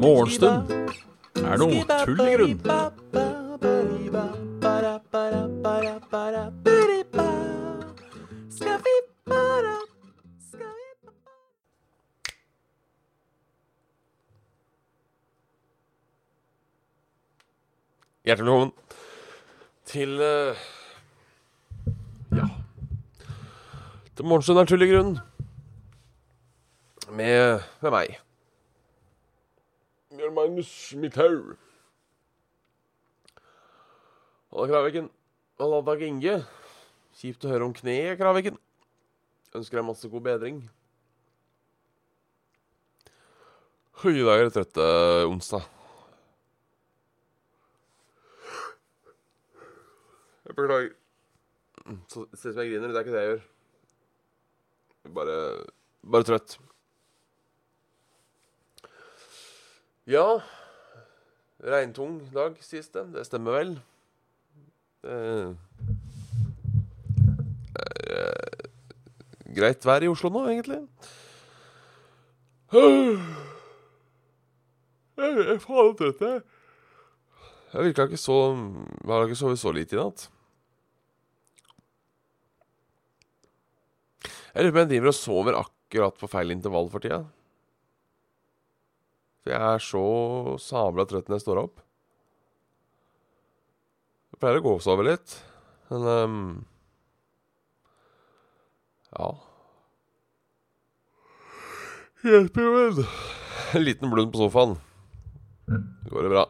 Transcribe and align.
Morgenstund 0.00 0.70
er 1.38 1.56
noe 1.60 1.84
tull 2.04 2.20
i 2.24 2.34
grunn. 2.34 2.58
Hjertelig 18.30 18.46
velkommen 18.46 18.72
til 19.90 20.20
eh, 20.22 20.54
Ja 22.36 22.44
Til 22.44 24.18
Morgenstund 24.30 24.60
er 24.60 24.68
tull 24.70 24.84
i 24.84 24.86
grunn. 24.86 25.16
Med, 27.18 27.64
med 27.82 27.90
meg. 27.90 28.12
Bjørn 30.14 30.36
Magnus 30.36 30.70
Midthaug. 30.94 31.56
Halla, 34.52 34.68
Kraviken. 34.70 35.10
Halla, 35.58 35.82
Dag 35.90 36.06
Inge. 36.06 36.36
Kjipt 37.18 37.42
å 37.42 37.50
høre 37.50 37.66
om 37.66 37.74
kneet, 37.74 38.20
Kraviken. 38.22 38.62
Ønsker 39.50 39.80
deg 39.80 39.88
masse 39.90 40.14
god 40.14 40.26
bedring. 40.30 40.62
I 44.06 44.14
dag 44.14 44.38
er 44.38 44.46
det 44.46 44.58
trøtte 44.60 44.90
onsdag. 45.26 45.66
Jeg 50.46 50.54
beklager. 50.54 50.92
Så 52.06 52.28
ser 52.30 52.52
ut 52.52 52.54
som 52.54 52.62
jeg 52.62 52.76
griner. 52.76 52.92
Det 52.94 53.00
er 53.00 53.08
ikke 53.08 53.18
det 53.18 53.24
jeg 53.24 53.34
gjør. 53.34 53.48
Bare, 55.08 55.64
bare 56.04 56.26
trøtt. 56.28 56.58
Ja 60.10 60.40
Regntung 61.60 62.20
dag, 62.32 62.56
sies 62.64 62.88
det. 62.92 63.04
Det 63.14 63.24
stemmer 63.28 63.52
vel. 63.58 63.72
Det 65.04 65.12
er 65.12 65.50
eh, 68.16 68.68
greit 69.56 69.84
vær 69.84 70.04
i 70.04 70.08
Oslo 70.08 70.30
nå, 70.32 70.46
egentlig. 70.48 70.80
Jeg 75.20 75.46
er 75.52 75.60
faen 75.60 75.96
trøtt, 75.98 76.24
jeg. 76.24 76.40
Jeg 77.70 77.92
ikke 77.92 78.18
så 78.18 78.36
Har 79.06 79.28
ikke 79.28 79.36
sovet 79.38 79.60
så 79.60 79.72
lite 79.72 79.96
i 79.96 80.00
natt. 80.00 80.28
Jeg 84.54 84.64
lurer 84.64 84.72
på 84.72 84.78
om 84.78 84.82
jeg 84.82 84.90
driver 84.90 85.12
og 85.12 85.16
sover 85.16 85.58
akkurat 85.60 86.18
på 86.18 86.30
feil 86.30 86.54
intervall 86.54 86.90
for 86.90 87.04
tida. 87.04 87.20
For 89.40 89.54
jeg 89.54 89.74
er 89.74 89.84
så 89.84 90.02
sabla 90.60 91.06
trøtt 91.08 91.30
når 91.30 91.38
jeg 91.38 91.44
står 91.46 91.62
opp. 91.62 91.84
Jeg 94.30 94.42
pleier 94.42 94.60
å 94.60 94.64
gå 94.64 94.74
og 94.76 94.84
sove 94.84 95.06
litt, 95.06 95.36
men 95.92 96.08
um, 96.08 96.42
Ja. 99.10 99.30
Hjelper 102.20 102.66
jo 102.66 102.78
en. 102.84 103.04
En 103.74 103.84
liten 103.84 104.10
blund 104.12 104.32
på 104.34 104.42
sofaen. 104.42 104.76
Går 106.10 106.26
det 106.26 106.32
bra. 106.32 106.44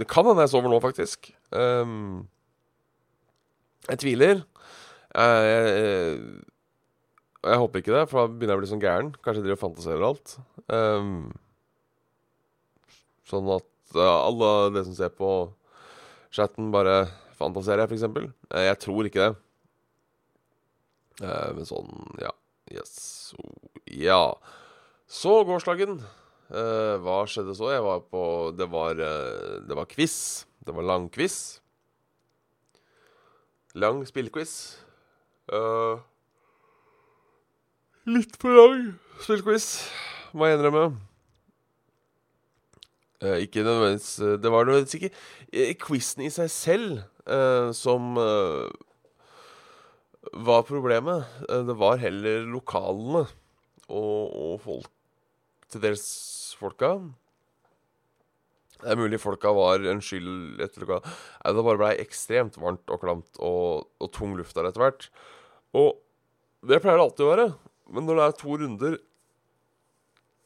Det 0.00 0.08
kan 0.10 0.26
hende 0.26 0.44
jeg 0.44 0.52
sover 0.54 0.72
nå, 0.72 0.80
faktisk. 0.82 1.28
Um, 1.52 2.24
jeg 3.90 4.00
tviler. 4.02 4.42
Jeg, 5.12 5.46
jeg, 5.76 6.18
jeg 7.42 7.58
håper 7.58 7.82
ikke 7.82 7.94
det, 7.96 8.04
for 8.10 8.22
da 8.22 8.32
begynner 8.32 8.54
jeg 8.54 8.60
å 8.60 8.62
bli 8.62 8.70
sånn 8.70 8.84
gæren. 8.84 9.10
Kanskje 9.18 9.40
jeg 9.40 9.46
driver 9.48 9.58
og 9.58 9.64
fantaserer 9.64 10.06
alt. 10.06 10.34
Um, 10.72 11.16
sånn 13.28 13.50
at 13.52 13.96
uh, 13.98 14.18
alle 14.22 14.52
de 14.76 14.84
som 14.86 14.96
ser 14.96 15.12
på 15.16 15.32
chatten, 16.32 16.70
bare 16.74 17.02
fantaserer 17.38 17.84
jeg, 17.84 17.98
f.eks. 17.98 18.30
Jeg 18.68 18.78
tror 18.84 19.08
ikke 19.08 19.26
det. 19.26 19.32
Uh, 21.20 21.50
men 21.58 21.68
sånn, 21.68 21.90
ja. 22.22 22.32
Yes. 22.72 22.94
Så, 23.32 23.42
ja. 23.90 24.22
Så 25.10 25.42
gårsdagen. 25.48 25.98
Uh, 26.52 26.96
hva 27.02 27.22
skjedde 27.28 27.56
så? 27.56 27.70
Jeg 27.72 27.80
var 27.84 28.02
på 28.12 28.22
Det 28.56 28.66
var, 28.68 28.96
uh, 29.00 29.60
det 29.66 29.76
var 29.76 29.90
quiz. 29.90 30.46
Det 30.62 30.74
var 30.76 30.86
lang 30.86 31.10
quiz. 31.12 31.58
Lang 33.74 34.02
spillquiz. 34.08 34.54
Eh, 35.50 35.96
litt 38.06 38.36
for 38.38 38.54
lang 38.54 38.92
spillquiz, 39.22 39.66
må 40.36 40.46
jeg 40.46 40.58
innrømme. 40.58 40.84
Uh, 43.22 43.38
ikke 43.38 43.62
nødvendigvis 43.62 44.18
eh, 44.18 44.32
Det 44.42 44.50
var 44.50 44.64
nødvendigvis 44.66 44.96
ikke 44.98 45.10
eh, 45.54 45.76
quizen 45.78 46.24
i 46.26 46.30
seg 46.34 46.48
selv 46.50 47.02
som 47.78 48.16
var 50.34 50.64
problemet. 50.66 51.22
Det 51.46 51.76
var 51.78 52.00
heller 52.02 52.42
lokalene 52.50 53.22
og, 53.86 54.26
og 54.26 54.56
folk 54.64 54.88
til 55.70 55.84
dels 55.84 56.08
folka. 56.58 56.96
Det 58.82 58.90
er 58.90 58.98
mulig 58.98 59.20
folka 59.22 59.52
var 59.54 59.84
en 59.86 60.00
skyld 60.02 60.58
etter 60.62 60.82
klokka 60.82 61.06
Nei, 61.06 61.52
Det 61.54 61.64
bare 61.68 61.78
blei 61.78 61.92
ekstremt 62.02 62.58
varmt 62.58 62.90
og 62.90 63.02
klamt 63.02 63.38
og, 63.38 63.86
og 64.02 64.10
tung 64.14 64.34
luft 64.38 64.56
der 64.58 64.66
etter 64.66 64.82
hvert. 64.82 65.06
Og 65.78 66.00
det 66.66 66.80
pleier 66.82 66.98
det 66.98 67.06
alltid 67.06 67.26
å 67.26 67.30
være. 67.30 67.46
Men 67.94 68.06
når 68.08 68.18
det 68.18 68.26
er 68.26 68.36
to 68.40 68.58
runder 68.58 68.98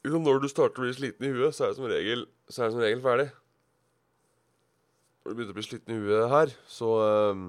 liksom 0.07 0.23
Når 0.23 0.39
du 0.43 0.49
starter 0.53 0.83
å 0.83 0.87
bli 0.87 0.95
sliten 0.95 1.27
i 1.27 1.33
huet, 1.35 1.57
så 1.57 1.67
er 1.67 1.73
det 1.73 1.79
som 1.81 1.89
regel, 1.91 2.21
så 2.47 2.63
er 2.63 2.69
det 2.69 2.77
som 2.77 2.85
regel 2.85 3.03
ferdig. 3.03 3.27
Når 5.25 5.33
du 5.33 5.39
begynner 5.41 5.57
å 5.57 5.59
bli 5.59 5.67
sliten 5.67 5.97
i 5.97 5.99
huet 5.99 6.31
her, 6.31 6.55
så 6.71 6.93
ehm, 7.09 7.49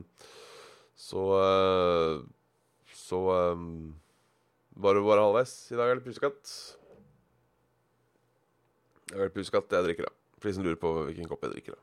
Så 0.98 1.28
eh, 1.38 2.26
Så 2.98 3.22
ehm, 3.36 3.70
Bare, 4.78 5.02
bare 5.02 5.24
halvveis. 5.26 5.54
I 5.74 5.78
dag 5.78 5.90
er 5.90 5.98
det 5.98 6.06
pusekatt. 6.06 6.52
Det 9.08 9.16
er 9.16 9.24
vel 9.24 9.34
pusekatt 9.34 9.74
jeg 9.74 9.86
drikker, 9.88 10.10
da. 10.10 10.17
For 10.38 10.50
de 10.50 10.56
som 10.56 10.66
lurer 10.66 10.80
på 10.82 10.94
hvilken 11.08 11.30
kopp 11.30 11.46
jeg 11.46 11.56
drikker. 11.56 11.78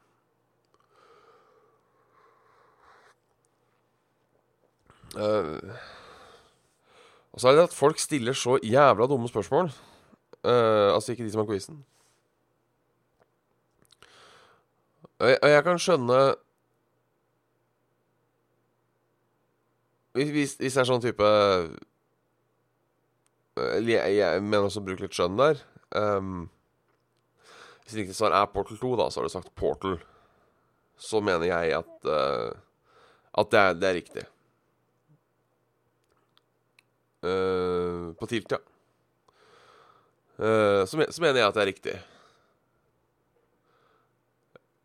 Eh, 5.15 5.83
og 7.35 7.41
så 7.41 7.49
er 7.49 7.53
det 7.59 7.67
at 7.69 7.75
folk 7.75 7.99
stiller 7.99 8.33
så 8.33 8.59
jævla 8.63 9.07
dumme 9.07 9.29
spørsmål. 9.29 9.73
Uh, 10.45 10.95
altså 10.95 11.13
ikke 11.13 11.25
de 11.25 11.31
som 11.31 11.41
har 11.41 11.47
quizen. 11.47 11.85
Og 15.19 15.29
jeg, 15.29 15.39
jeg 15.43 15.65
kan 15.65 15.79
skjønne 15.79 16.35
Hvis, 20.13 20.31
hvis, 20.31 20.75
det 20.75 20.83
er 20.83 20.87
sånn 20.87 21.03
type 21.03 21.29
Eller 23.57 23.91
jeg, 23.95 24.17
jeg 24.19 24.43
mener 24.43 24.69
også 24.69 24.83
å 24.83 24.87
bruke 24.87 25.07
litt 25.07 25.17
skjønn 25.17 25.41
der. 25.41 25.63
Um, 25.97 26.45
hvis 27.85 27.99
riktig 28.01 28.17
svar 28.17 28.33
er 28.33 28.49
Portal 28.49 28.79
2, 28.81 28.95
da, 28.97 29.11
så 29.13 29.21
har 29.21 29.29
du 29.29 29.33
sagt 29.33 29.53
Portal. 29.61 29.99
Så 30.97 31.21
mener 31.25 31.51
jeg 31.51 31.75
at 31.77 32.09
uh, 32.09 32.55
At 33.35 33.51
det 33.51 33.61
er, 33.61 33.75
det 33.75 33.89
er 33.89 33.97
riktig. 33.99 34.25
Uh, 37.25 38.15
på 38.15 38.29
Tilt, 38.31 38.53
ja. 38.55 38.61
Uh, 40.39 40.87
så, 40.87 40.97
men, 40.97 41.13
så 41.13 41.23
mener 41.23 41.41
jeg 41.41 41.49
at 41.49 41.59
det 41.59 41.65
er 41.65 41.73
riktig. 41.73 41.97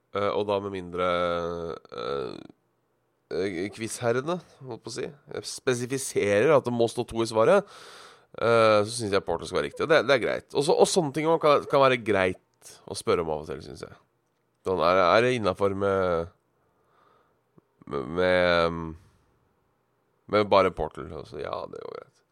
Og 0.10 0.42
da 0.50 0.56
med 0.58 0.74
mindre 0.74 1.08
quizherrene, 3.76 4.40
holdt 4.66 4.82
på 4.82 4.90
å 4.90 4.94
si, 4.96 5.06
spesifiserer 5.46 6.50
at 6.56 6.66
det 6.66 6.74
må 6.74 6.88
stå 6.90 7.06
to 7.06 7.22
i 7.22 7.28
svaret, 7.30 7.68
så 8.34 8.90
syns 8.90 9.14
jeg 9.14 9.26
Portal 9.28 9.46
skal 9.46 9.60
være 9.60 9.68
riktig. 9.68 9.86
Og 9.86 9.92
det, 9.92 10.00
det 10.10 10.16
er 10.16 10.24
greit. 10.24 10.48
Også, 10.50 10.74
og 10.74 10.90
sånne 10.90 11.14
ting 11.14 11.30
kan, 11.30 11.68
kan 11.70 11.84
være 11.86 12.02
greit 12.02 12.42
å 12.90 12.98
spørre 12.98 13.26
om 13.26 13.32
av 13.34 13.44
og 13.44 13.50
til, 13.50 13.62
syns 13.66 13.86
jeg. 13.86 13.96
Sånn, 14.68 14.82
er, 14.84 15.00
er 15.06 15.26
det 15.26 15.38
innafor 15.38 15.76
med 15.78 16.30
med, 17.90 18.96
med 20.30 20.50
bare 20.50 20.72
Portal? 20.72 21.10
Altså, 21.10 21.40
ja, 21.42 21.56
det 21.72 21.82
går 21.82 21.96
greit. 21.98 22.26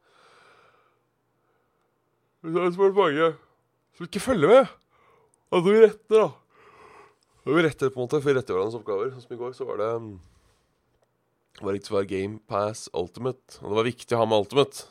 Men 2.42 2.54
så 2.54 2.60
har 2.60 2.68
det 2.68 2.76
så 2.76 2.90
mange 3.00 3.30
som 3.98 4.06
ikke 4.06 4.22
følger 4.22 4.54
med. 4.54 4.76
At 5.58 5.64
vi 5.66 5.78
retter, 5.82 6.28
da. 6.28 6.28
Vi 7.48 7.64
retter 7.64 7.90
på 7.90 8.02
en 8.02 8.06
måte, 8.06 8.20
for 8.20 8.30
vi 8.30 8.36
retter 8.38 8.54
hverandres 8.54 8.78
oppgaver. 8.78 9.14
Som 9.24 9.34
i 9.34 9.40
går, 9.40 9.56
så 9.58 9.66
var 9.66 9.82
det 9.82 9.92
det 11.58 11.66
var 11.66 11.74
riktig 11.74 11.90
svar 11.90 12.06
Game 12.06 12.38
Pass 12.46 12.86
Ultimate. 12.94 13.58
Og 13.64 13.72
det 13.72 13.78
var 13.80 13.88
viktig 13.88 14.14
å 14.14 14.20
ha 14.22 14.28
med 14.30 14.44
Ultimate. 14.44 14.84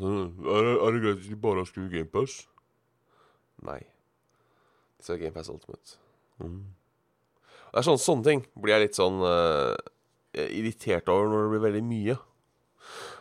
Så, 0.00 0.08
er, 0.08 0.64
det, 0.64 0.72
er 0.72 0.94
det 0.94 1.02
greit 1.02 1.18
hvis 1.18 1.32
de 1.34 1.36
bare 1.42 1.60
har 1.60 1.68
skrevet 1.68 1.92
Game 1.92 2.08
Pass? 2.08 2.38
Nei. 3.66 3.80
De 4.98 5.06
sa 5.06 5.18
Game 5.20 5.34
Pass 5.34 5.50
Ultimate. 5.52 5.98
Mm. 6.42 6.62
Det 7.72 7.80
er 7.80 7.86
sånne, 7.86 8.02
sånne 8.02 8.26
ting 8.26 8.44
blir 8.58 8.76
jeg 8.76 8.84
litt 8.84 8.98
sånn 8.98 9.22
uh, 9.24 9.72
eh, 10.36 10.50
irritert 10.58 11.08
over 11.12 11.30
når 11.30 11.44
det 11.44 11.52
blir 11.54 11.64
veldig 11.68 11.84
mye. 11.88 12.18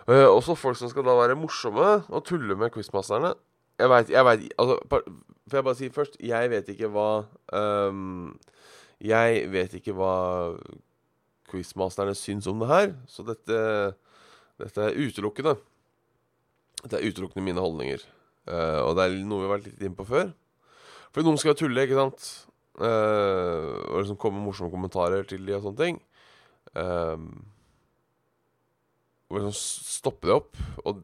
Uh, 0.10 0.28
også 0.28 0.58
folk 0.60 0.80
som 0.80 0.92
skal 0.92 1.06
da 1.08 1.16
være 1.16 1.38
morsomme 1.40 2.02
og 2.10 2.26
tulle 2.28 2.58
med 2.60 2.74
quizmasterne. 2.74 3.36
Jeg 3.80 3.90
veit 3.90 4.12
jeg 4.12 4.28
vet, 4.28 4.48
altså, 4.62 4.78
Får 5.50 5.58
jeg 5.58 5.66
bare 5.66 5.78
si 5.80 5.88
først 5.90 6.18
Jeg 6.22 6.50
vet 6.52 6.68
ikke 6.70 6.90
hva 6.94 7.24
um, 7.90 8.36
Jeg 9.02 9.48
vet 9.50 9.74
ikke 9.80 9.96
hva 9.98 10.14
quizmasterne 11.50 12.14
syns 12.16 12.48
om 12.52 12.62
det 12.62 12.70
her. 12.70 12.92
Så 13.10 13.26
dette, 13.28 13.58
dette 14.62 14.86
er 14.86 15.00
utelukkende 15.00 15.56
Dette 16.84 17.00
er 17.00 17.08
utelukkende 17.08 17.46
mine 17.48 17.64
holdninger. 17.64 18.06
Uh, 18.50 18.82
og 18.88 18.96
det 18.98 19.06
er 19.06 19.18
noe 19.26 19.44
vi 19.44 19.48
har 19.48 19.56
vært 19.56 19.68
litt 19.70 19.84
inne 19.84 19.98
på 19.98 20.08
før. 20.10 20.32
For 21.12 21.28
noen 21.28 21.40
skal 21.42 21.58
tulle, 21.60 21.86
ikke 21.86 22.00
sant? 22.00 22.28
Uh, 22.80 23.78
og 23.92 24.02
liksom 24.02 24.20
komme 24.22 24.42
morsomme 24.42 24.72
kommentarer 24.74 25.28
til 25.28 25.44
de 25.46 25.58
og 25.58 25.66
sånne 25.66 25.82
ting. 25.82 26.00
Uh, 26.74 27.20
og 29.32 29.40
liksom 29.40 29.56
stoppe 29.56 30.30
det 30.30 30.38
opp. 30.38 30.62
Og 30.86 31.04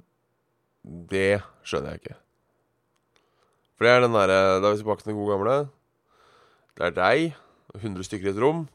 det 1.12 1.42
skjønner 1.68 1.96
jeg 1.96 2.04
ikke. 2.04 2.18
For 3.78 3.86
det 3.86 3.92
er 3.94 4.02
den 4.02 4.16
derre 4.16 4.38
Da 4.58 4.70
er 4.70 4.74
vi 4.74 4.82
tilbake 4.82 5.04
til 5.04 5.12
den 5.12 5.20
gode 5.20 5.36
gamle. 5.36 5.58
Det 6.78 6.88
er 6.88 6.96
deg, 6.98 7.36
100 7.78 8.08
stykker 8.08 8.30
i 8.30 8.34
et 8.34 8.42
rom. 8.42 8.66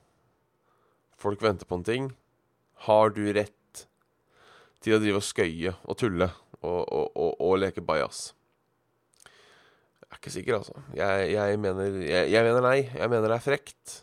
Folk 1.19 1.43
venter 1.43 1.67
på 1.67 1.79
en 1.79 1.87
ting. 1.87 2.12
Har 2.87 3.12
du 3.14 3.25
rett 3.35 3.87
til 4.82 4.97
å 4.97 5.03
drive 5.03 5.20
og 5.20 5.26
skøye 5.26 5.75
og 5.82 5.99
tulle 6.00 6.32
og, 6.61 6.81
og, 6.82 7.11
og, 7.14 7.35
og 7.38 7.59
leke 7.62 7.85
bajas? 7.85 8.32
Jeg 10.12 10.19
er 10.19 10.20
ikke 10.20 10.32
sikker, 10.37 10.56
altså. 10.61 10.81
Jeg, 10.94 11.29
jeg, 11.32 11.59
mener, 11.59 11.94
jeg, 12.05 12.31
jeg, 12.31 12.44
mener, 12.44 12.61
nei. 12.61 12.81
Jeg 12.85 13.09
mener 13.09 13.31
det 13.32 13.38
er 13.38 13.44
frekt. 13.44 13.94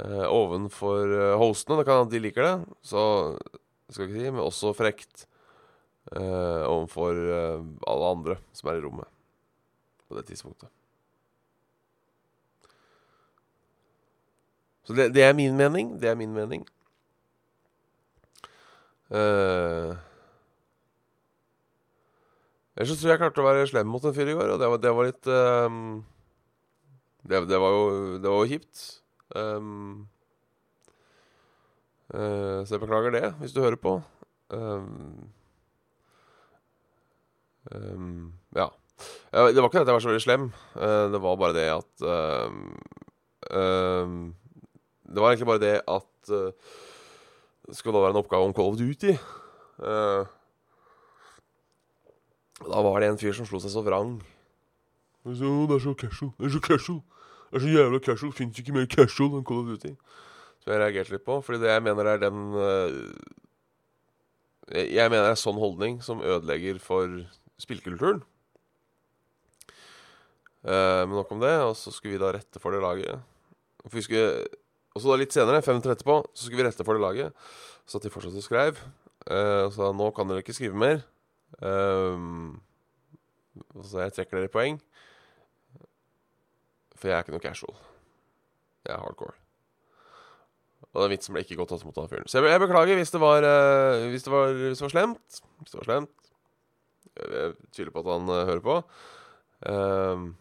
Uh, 0.00 0.24
ovenfor 0.32 1.12
uh, 1.12 1.34
hostene. 1.40 1.76
Det 1.80 1.86
kan 1.88 2.00
hende 2.00 2.14
de 2.16 2.22
liker 2.24 2.44
det, 2.44 2.54
så 2.84 3.02
skal 3.92 4.08
ikke 4.08 4.16
si, 4.16 4.30
men 4.32 4.42
også 4.42 4.72
frekt 4.76 5.26
uh, 6.16 6.64
overfor 6.66 7.20
uh, 7.20 7.68
alle 7.86 8.08
andre 8.16 8.38
som 8.56 8.72
er 8.72 8.80
i 8.80 8.82
rommet 8.84 9.12
på 10.08 10.16
det 10.18 10.26
tidspunktet. 10.32 10.72
Så 14.86 14.96
det, 14.96 15.10
det, 15.14 15.22
er 15.22 15.36
min 15.36 15.56
mening. 15.58 15.96
Det 16.00 16.08
er 16.08 16.18
min 16.18 16.32
mening. 16.32 16.64
Uh, 19.10 19.96
ellers 22.76 22.92
så 22.92 22.98
tror 22.98 23.10
jeg 23.10 23.16
jeg 23.16 23.22
klarte 23.24 23.42
å 23.42 23.46
være 23.46 23.68
slem 23.70 23.88
mot 23.90 24.04
en 24.04 24.14
fyr 24.16 24.28
i 24.30 24.36
går, 24.36 24.52
og 24.54 24.60
det 24.60 24.68
var, 24.72 24.82
det 24.82 24.92
var 24.96 25.08
litt 25.08 25.30
um, 25.32 26.04
det, 27.26 27.40
det, 27.50 27.58
var 27.62 27.70
jo, 27.74 27.84
det 28.22 28.30
var 28.30 28.38
jo 28.42 28.50
kjipt. 28.52 28.82
Um, 29.34 30.06
uh, 32.14 32.60
så 32.62 32.76
jeg 32.76 32.82
beklager 32.84 33.16
det, 33.16 33.26
hvis 33.40 33.54
du 33.56 33.62
hører 33.64 33.80
på. 33.80 33.96
Um, 34.54 35.32
ja. 38.54 38.68
Det 39.34 39.58
var 39.58 39.66
ikke 39.66 39.82
at 39.82 39.88
jeg 39.90 39.96
var 39.96 40.04
så 40.04 40.12
veldig 40.12 40.24
slem. 40.24 40.44
Uh, 40.76 41.06
det 41.12 41.20
var 41.24 41.40
bare 41.40 41.56
det 41.56 41.66
at 41.74 41.92
det 45.06 45.22
var 45.22 45.30
egentlig 45.30 45.46
bare 45.48 45.62
det 45.62 45.74
at 45.86 46.30
uh, 46.30 46.50
det 47.66 47.76
skulle 47.76 47.96
da 47.96 48.04
være 48.04 48.14
en 48.14 48.22
oppgave 48.22 48.46
om 48.46 48.54
Call 48.54 48.72
of 48.72 48.78
Duty. 48.78 49.16
Uh, 49.78 50.26
da 52.64 52.82
var 52.82 53.00
det 53.00 53.10
en 53.10 53.20
fyr 53.20 53.34
som 53.36 53.48
slo 53.48 53.60
seg 53.60 53.74
så 53.74 53.82
vrang. 53.84 54.16
Det 55.26 55.34
er 55.34 55.82
så 55.82 55.94
casual. 55.98 56.32
Det 56.38 56.48
er 56.48 56.54
så 56.54 56.62
casual. 56.64 57.00
Det 57.50 57.58
er 57.58 57.64
så 57.64 57.72
jævla 57.72 57.98
casual. 57.98 58.32
Fins 58.32 58.58
ikke 58.62 58.74
mer 58.76 58.86
casual 58.90 59.36
enn 59.36 59.46
Call 59.46 59.66
Duty. 59.66 59.92
Som 60.62 60.72
jeg 60.72 60.80
reagerte 60.82 61.16
litt 61.16 61.26
på. 61.26 61.40
Fordi 61.44 61.60
det 61.62 61.72
jeg 61.72 61.84
mener 61.84 62.12
er 62.12 62.22
den 62.22 62.38
uh, 62.54 62.94
Jeg 64.72 65.10
mener 65.10 65.28
det 65.28 65.34
er 65.34 65.42
sånn 65.42 65.60
holdning 65.60 66.00
som 66.02 66.22
ødelegger 66.24 66.80
for 66.82 67.20
spillkulturen. 67.60 68.22
Uh, 70.66 71.04
men 71.04 71.18
nok 71.18 71.34
om 71.36 71.42
det. 71.42 71.56
Og 71.66 71.74
så 71.76 71.92
skulle 71.92 72.16
vi 72.16 72.22
da 72.22 72.32
rette 72.38 72.62
for 72.62 72.72
det 72.72 72.80
laget. 72.84 73.20
For 73.84 73.98
vi 73.98 74.06
skulle 74.06 74.46
og 74.96 75.02
så 75.04 75.10
da 75.12 75.18
litt 75.20 75.34
senere, 75.34 75.60
fem 75.60 75.76
minutter 75.76 75.92
etterpå, 75.92 76.22
så 76.32 76.46
skulle 76.46 76.62
vi 76.62 76.64
rette 76.64 76.84
for 76.86 76.96
det 76.96 77.02
laget. 77.04 77.48
Så 77.84 77.98
at 77.98 78.06
de 78.06 78.10
fortsatte 78.14 78.40
å 78.40 78.44
skrev. 78.44 78.78
Uh, 79.28 79.66
og 79.66 79.74
sa 79.74 79.90
nå 79.92 80.08
kan 80.16 80.30
dere 80.30 80.40
ikke 80.40 80.56
skrive 80.56 80.78
mer. 80.80 81.02
Um, 81.62 82.60
så 83.84 84.04
jeg 84.04 84.14
trekker 84.16 84.40
dere 84.40 84.52
poeng. 84.52 84.78
For 86.96 87.10
jeg 87.10 87.16
er 87.16 87.24
ikke 87.24 87.34
noe 87.34 87.44
casual. 87.44 87.76
Jeg 88.86 88.94
er 88.94 89.02
hardcore. 89.02 89.36
Og 90.92 91.02
den 91.02 91.12
vitsen 91.12 91.36
ble 91.36 91.42
ikke 91.44 91.58
godt 91.58 91.74
tatt 91.74 91.84
imot 91.84 91.98
av 92.00 92.08
fyren. 92.12 92.28
Så 92.30 92.40
jeg, 92.40 92.48
jeg, 92.52 92.62
beklager 92.62 92.98
hvis 93.00 93.12
det, 93.12 93.20
var, 93.20 93.44
uh, 93.44 94.06
hvis, 94.12 94.24
det 94.24 94.32
var, 94.32 94.56
hvis 94.56 94.80
det 94.80 94.86
var 94.86 94.94
slemt. 94.94 95.42
Hvis 95.60 95.74
det 95.74 95.80
var 95.82 95.90
slemt. 95.90 96.32
Jeg, 97.16 97.28
jeg 97.36 97.52
tviler 97.76 97.92
på 97.92 98.04
at 98.04 98.10
han 98.14 98.32
uh, 98.32 98.40
hører 98.48 98.64
på. 98.64 98.80
Um, 99.66 100.32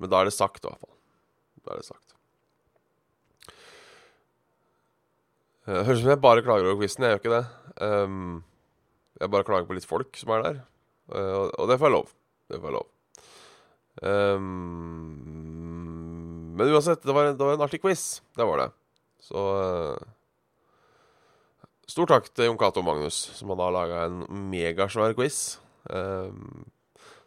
men 0.00 0.12
da 0.12 0.20
er 0.20 0.30
det 0.30 0.36
sagt, 0.36 0.64
i 0.64 0.68
hvert 0.70 0.80
fall. 0.80 0.96
Da 1.66 1.74
er 1.74 1.82
det 1.82 1.88
sagt. 1.90 2.14
Eh, 5.70 5.82
høres 5.84 6.00
ut 6.00 6.04
som 6.04 6.14
jeg 6.14 6.22
bare 6.24 6.44
klager 6.44 6.70
over 6.70 6.80
quizen. 6.80 7.04
Jeg 7.04 7.14
gjør 7.14 7.20
ikke 7.20 7.34
det. 7.36 7.44
Um, 7.84 8.40
jeg 9.20 9.32
bare 9.32 9.44
klager 9.46 9.68
på 9.68 9.76
litt 9.76 9.88
folk 9.88 10.16
som 10.16 10.32
er 10.34 10.46
der. 10.46 10.62
Uh, 11.10 11.50
og 11.58 11.68
det 11.68 11.76
får 11.80 11.90
jeg 11.90 11.96
lov. 11.96 12.12
Det 12.50 12.60
får 12.60 12.70
jeg 12.70 12.76
lov. 12.78 12.88
Um, 14.00 14.46
men 16.56 16.70
uansett, 16.72 17.02
det 17.04 17.14
var, 17.14 17.32
det 17.36 17.50
en 17.54 17.66
artig 17.66 17.82
quiz. 17.82 18.22
Det 18.38 18.46
var 18.48 18.64
det. 18.64 18.70
Så 19.24 19.36
uh, 19.36 19.98
Stor 21.90 22.06
takk 22.06 22.28
til 22.30 22.46
Jon 22.46 22.58
Cato 22.58 22.84
og 22.84 22.86
Magnus, 22.86 23.16
som 23.34 23.50
hadde 23.50 23.66
laga 23.74 24.04
en 24.06 24.22
megasvær 24.52 25.16
quiz. 25.18 25.58
Um, 25.90 26.68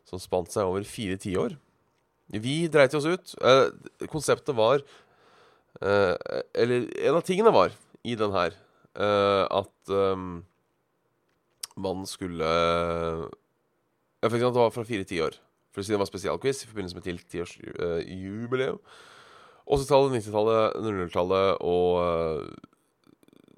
som 0.07 0.21
spant 0.21 0.53
seg 0.53 0.69
over 0.69 0.85
fire 0.87 1.17
tiår. 1.19 1.57
Vi 2.31 2.55
dreit 2.71 2.95
oss 2.95 3.05
ut. 3.09 3.35
Uh, 3.43 3.67
konseptet 4.09 4.55
var 4.57 4.85
Eller 5.83 6.85
en 7.01 7.15
av 7.17 7.23
tingene 7.25 7.51
var 7.51 7.73
i 8.05 8.13
den 8.15 8.31
her 8.31 8.53
at 8.93 9.89
um, 9.89 10.43
man 11.75 12.05
skulle 12.09 12.49
Ja, 14.23 14.29
for 14.29 14.37
eksempel 14.37 14.53
det 14.53 14.61
var 14.61 14.75
fra 14.75 14.85
fire 14.87 15.07
tiår. 15.07 15.39
For 15.73 15.81
å 15.81 15.85
si 15.85 15.93
det 15.93 15.99
var 15.99 16.07
spesialquiz 16.07 16.63
i 16.63 16.69
forbindelse 16.69 16.97
med 16.99 17.07
til 17.07 17.19
tiårsjubileum. 17.33 18.77
Uh, 18.77 19.09
80-tallet, 19.63 20.17
90-tallet, 20.19 20.75
00-tallet 20.83 21.63
og 21.63 21.87
uh, 22.03 22.43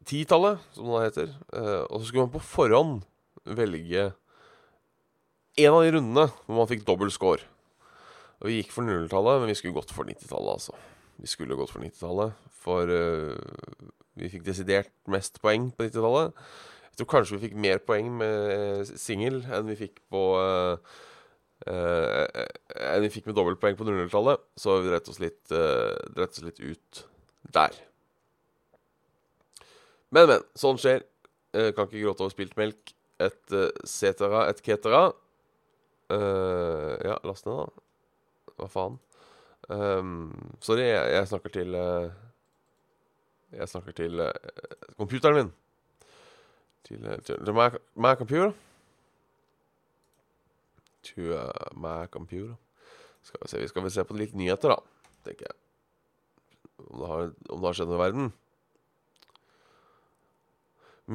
10-tallet, 0.06 0.62
som 0.78 0.92
det 0.94 1.02
heter. 1.08 1.34
Uh, 1.50 1.84
og 1.90 2.00
så 2.00 2.08
skulle 2.08 2.28
man 2.28 2.36
på 2.36 2.44
forhånd 2.46 3.02
velge 3.46 4.12
en 5.56 5.72
av 5.74 5.84
de 5.86 5.92
rundene 5.96 6.26
hvor 6.46 6.58
man 6.60 6.70
fikk 6.70 6.86
dobbel 6.88 7.12
score. 7.14 7.44
Og 8.40 8.50
vi 8.52 8.60
gikk 8.60 8.74
for 8.76 8.86
00-tallet, 8.86 9.42
men 9.42 9.52
vi 9.52 9.58
skulle 9.58 9.76
gått 9.78 9.94
for 9.96 10.08
90-tallet, 10.08 10.60
altså. 10.60 10.76
Vi 11.22 11.32
skulle 11.32 11.58
gått 11.58 11.72
for 11.74 11.84
90-tallet, 11.84 12.48
for 12.64 12.92
uh, 12.92 13.92
vi 14.20 14.32
fikk 14.32 14.46
desidert 14.46 14.92
mest 15.12 15.42
poeng 15.44 15.72
på 15.74 15.88
90-tallet. 15.88 16.36
Jeg 16.96 17.02
tror 17.02 17.10
kanskje 17.12 17.36
vi 17.36 17.50
fikk 17.50 17.56
mer 17.60 17.82
poeng 17.84 18.06
med 18.22 18.52
eh, 18.54 18.90
singel 18.96 19.42
enn 19.52 19.66
vi 19.68 19.74
fikk 19.76 19.98
på 20.08 20.20
uh, 20.40 20.78
uh, 21.68 22.22
Enn 22.72 23.04
vi 23.04 23.10
fikk 23.12 23.26
med 23.28 23.36
dobbeltpoeng 23.36 23.76
på 23.76 23.84
00-tallet. 23.84 24.40
Så 24.56 24.78
vi 24.80 24.94
dreit 24.94 25.10
oss, 25.12 25.20
uh, 25.20 26.22
oss, 26.24 26.40
litt 26.46 26.62
ut 26.64 27.02
der. 27.58 27.76
Men, 30.16 30.30
men. 30.32 30.46
Sånn 30.56 30.80
skjer. 30.80 31.04
Uh, 31.52 31.74
kan 31.76 31.90
ikke 31.90 32.06
gråte 32.06 32.24
over 32.24 32.32
spilt 32.32 32.56
melk. 32.62 32.96
Et 33.20 33.58
uh, 33.58 33.68
cetera, 33.84 34.46
et 34.48 34.64
cetera. 34.64 35.04
ja, 36.08 37.20
last 37.28 37.50
ned, 37.50 37.60
da. 37.60 38.56
Hva 38.56 38.72
faen? 38.72 38.98
Um, 39.68 40.32
sorry, 40.64 40.88
jeg, 40.94 41.12
jeg 41.18 41.28
snakker 41.34 41.56
til 41.60 41.76
jeg 43.52 43.72
snakker 43.74 44.00
til 44.00 44.28
computeren 44.96 45.42
min. 45.42 45.54
Til 46.86 47.02
my, 47.02 47.70
my, 47.98 48.14
computer. 48.14 48.54
To 51.10 51.22
uh, 51.34 51.74
my 51.74 52.06
computer. 52.14 52.56
Skal 53.26 53.42
vi 53.42 53.50
se, 53.50 53.62
vi 53.62 53.70
skal 53.72 53.86
vel 53.86 53.94
se 53.94 54.06
på 54.06 54.18
litt 54.18 54.36
nyheter, 54.38 54.76
da. 54.76 55.10
Tenker 55.26 55.50
jeg. 55.50 55.58
Om 56.86 57.00
det 57.02 57.10
har, 57.10 57.32
om 57.50 57.62
det 57.62 57.70
har 57.70 57.78
skjedd 57.80 57.90
noe 57.90 57.98
i 57.98 58.04
verden. 58.04 58.34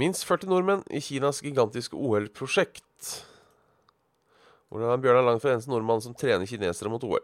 Minst 0.02 0.26
40 0.26 0.50
nordmenn 0.50 0.82
i 0.90 1.02
Kinas 1.02 1.42
gigantiske 1.42 1.98
OL-prosjekt. 1.98 3.14
Hvordan 4.70 5.02
Bjørnar 5.02 5.26
langt 5.26 5.42
fra 5.42 5.54
eneste 5.54 5.70
nordmann 5.70 6.02
som 6.02 6.14
trener 6.14 6.46
kinesere 6.46 6.90
mot 6.90 7.06
OL. 7.06 7.22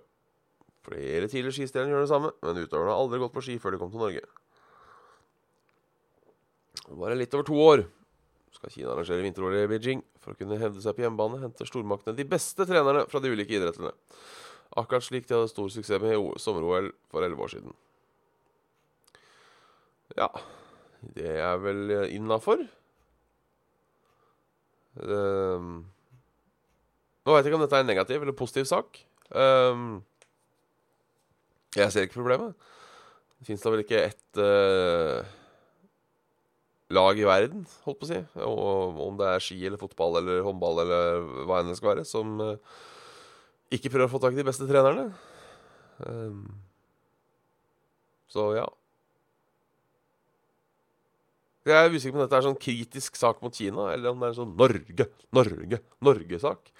Flere 0.87 1.27
tidligere 1.27 1.55
skistjerner 1.55 1.95
gjør 1.95 2.03
det 2.07 2.11
samme, 2.11 2.33
men 2.43 2.63
utøverne 2.63 2.91
har 2.93 2.99
aldri 3.03 3.23
gått 3.23 3.35
på 3.35 3.43
ski 3.43 3.59
før 3.63 3.75
de 3.75 3.83
kom 3.83 3.91
til 3.91 4.03
Norge. 4.03 4.23
Bare 6.95 7.19
litt 7.19 7.35
over 7.35 7.47
to 7.47 7.59
år 7.59 7.87
skal 8.55 8.73
Kina 8.73 8.93
arrangere 8.93 9.25
vinter-OL 9.25 9.57
i 9.59 9.69
Beijing. 9.71 10.03
For 10.23 10.35
å 10.35 10.39
kunne 10.39 10.59
hevde 10.61 10.83
seg 10.85 10.97
på 10.97 11.05
hjemmebane 11.05 11.43
henter 11.43 11.69
stormaktene 11.69 12.17
de 12.17 12.27
beste 12.29 12.67
trenerne 12.69 13.07
fra 13.11 13.23
de 13.23 13.33
ulike 13.33 13.59
idrettene. 13.59 13.93
Akkurat 14.77 15.05
slik 15.05 15.29
de 15.29 15.37
hadde 15.37 15.51
stor 15.53 15.69
suksess 15.73 16.03
med 16.03 16.41
sommer-OL 16.43 16.91
for 17.13 17.27
elleve 17.27 17.47
år 17.47 17.53
siden. 17.55 17.77
Ja 20.17 20.29
Det 21.17 21.33
er 21.43 21.59
vel 21.61 21.93
innafor. 22.15 22.63
Um, 24.97 25.85
nå 27.27 27.35
veit 27.35 27.45
jeg 27.45 27.51
ikke 27.51 27.59
om 27.59 27.65
dette 27.67 27.77
er 27.77 27.85
en 27.85 27.91
negativ 27.91 28.23
eller 28.23 28.37
positiv 28.37 28.69
sak. 28.71 29.03
Um, 29.31 30.05
jeg 31.77 31.93
ser 31.93 32.07
ikke 32.07 32.21
problemet. 32.21 32.55
Det 33.37 33.51
fins 33.51 33.63
da 33.63 33.73
vel 33.75 33.83
ikke 33.85 34.05
ett 34.09 34.41
uh, 34.41 35.27
lag 36.95 37.19
i 37.19 37.27
verden, 37.27 37.65
holdt 37.87 37.99
på 38.01 38.07
å 38.07 38.11
si, 38.11 38.21
og, 38.47 39.01
om 39.09 39.17
det 39.19 39.31
er 39.33 39.43
ski 39.43 39.59
eller 39.67 39.81
fotball 39.81 40.21
eller 40.21 40.45
håndball 40.47 40.85
eller 40.85 41.25
hva 41.49 41.61
enn 41.61 41.73
det 41.73 41.79
skal 41.81 41.95
være, 41.95 42.07
som 42.07 42.37
uh, 42.39 42.55
ikke 43.75 43.91
prøver 43.91 44.07
å 44.07 44.13
få 44.13 44.23
tak 44.23 44.37
i 44.37 44.41
de 44.41 44.47
beste 44.47 44.69
trenerne. 44.69 45.09
Um, 46.07 46.45
så 48.31 48.51
ja. 48.59 48.67
Jeg 51.67 51.75
er 51.75 51.91
usikker 51.91 52.15
på 52.15 52.21
om 52.21 52.23
dette 52.23 52.39
er 52.39 52.47
sånn 52.47 52.61
kritisk 52.63 53.19
sak 53.19 53.43
mot 53.43 53.55
Kina, 53.55 53.89
eller 53.91 54.13
om 54.13 54.23
det 54.23 54.29
er 54.29 54.37
en 54.37 54.39
sånn 54.39 54.55
Norge, 54.59 55.09
Norge, 55.35 55.83
Norge-sak. 56.07 56.71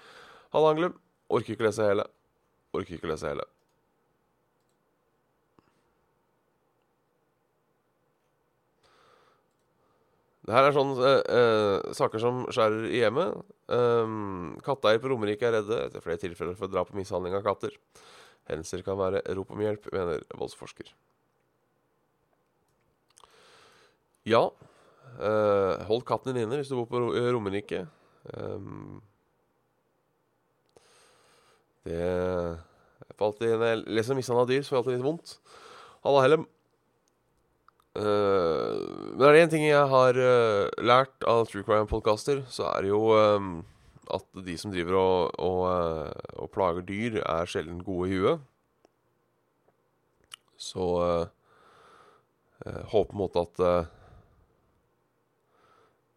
Halla, 0.55 0.71
Anglum. 0.71 0.95
Orker 1.27 1.57
ikke 1.57 1.67
lese 1.67 1.89
hele. 1.89 2.05
Orker 2.71 2.95
ikke 2.95 3.11
lese 3.11 3.27
hele. 3.27 3.43
Det 10.47 10.55
her 10.55 10.63
er 10.63 10.75
sånne 10.75 11.09
uh, 11.27 11.89
saker 11.95 12.21
som 12.23 12.45
skjærer 12.55 12.85
i 12.87 13.01
hjemmet. 13.01 13.35
Um, 13.67 14.53
Katteeier 14.63 15.01
på 15.03 15.11
Romerike 15.11 15.43
er 15.43 15.57
redde 15.57 15.81
etter 15.89 16.03
flere 16.05 16.21
tilfeller 16.21 16.55
for 16.55 16.71
drap 16.71 16.93
og 16.93 16.95
mishandling 16.95 17.35
av 17.35 17.43
katter. 17.43 17.75
Hendelser 18.47 18.85
kan 18.85 18.95
være 18.95 19.25
rop 19.35 19.51
om 19.51 19.59
hjelp, 19.65 19.89
mener 19.91 20.23
voldsforsker. 20.39 20.93
Ja, 24.27 24.45
uh, 25.19 25.73
hold 25.91 26.07
katten 26.07 26.31
din 26.31 26.45
inne 26.45 26.61
hvis 26.61 26.71
du 26.71 26.77
bor 26.79 26.87
på 26.95 27.03
Romerike. 27.35 27.83
Um, 28.31 29.01
det 31.87 32.03
får 33.19 33.33
alltid, 33.33 33.57
Når 33.59 33.67
jeg 33.67 33.83
leser 33.99 34.15
om 34.15 34.23
mishandla 34.23 34.47
dyr, 34.47 34.63
så 34.63 34.71
får 34.71 34.77
jeg 34.77 34.83
alltid 34.85 34.95
litt 34.95 35.09
vondt. 35.11 35.39
Halla, 36.07 36.23
Hellem. 36.23 36.47
Uh, 37.97 38.77
men 39.17 39.23
er 39.25 39.33
det 39.33 39.39
én 39.41 39.49
ting 39.49 39.63
jeg 39.65 39.89
har 39.89 40.17
uh, 40.21 40.67
lært 40.85 41.23
av 41.25 41.47
True 41.49 41.65
Crime-podkaster, 41.65 42.43
så 42.45 42.67
er 42.69 42.85
det 42.85 42.91
jo 42.91 42.99
um, 43.17 43.63
at 44.13 44.25
de 44.45 44.53
som 44.61 44.69
driver 44.73 44.99
og, 44.99 45.39
og, 45.41 45.61
uh, 45.65 46.35
og, 46.43 46.51
plager 46.53 46.85
dyr, 46.85 47.17
er 47.23 47.49
sjelden 47.49 47.79
gode 47.85 48.11
i 48.11 48.19
huet. 48.19 48.43
Så 50.57 50.85
jeg 52.65 52.85
håper 52.89 53.11
på 53.11 53.13
en 53.13 53.19
måte 53.21 53.41
at 53.45 53.59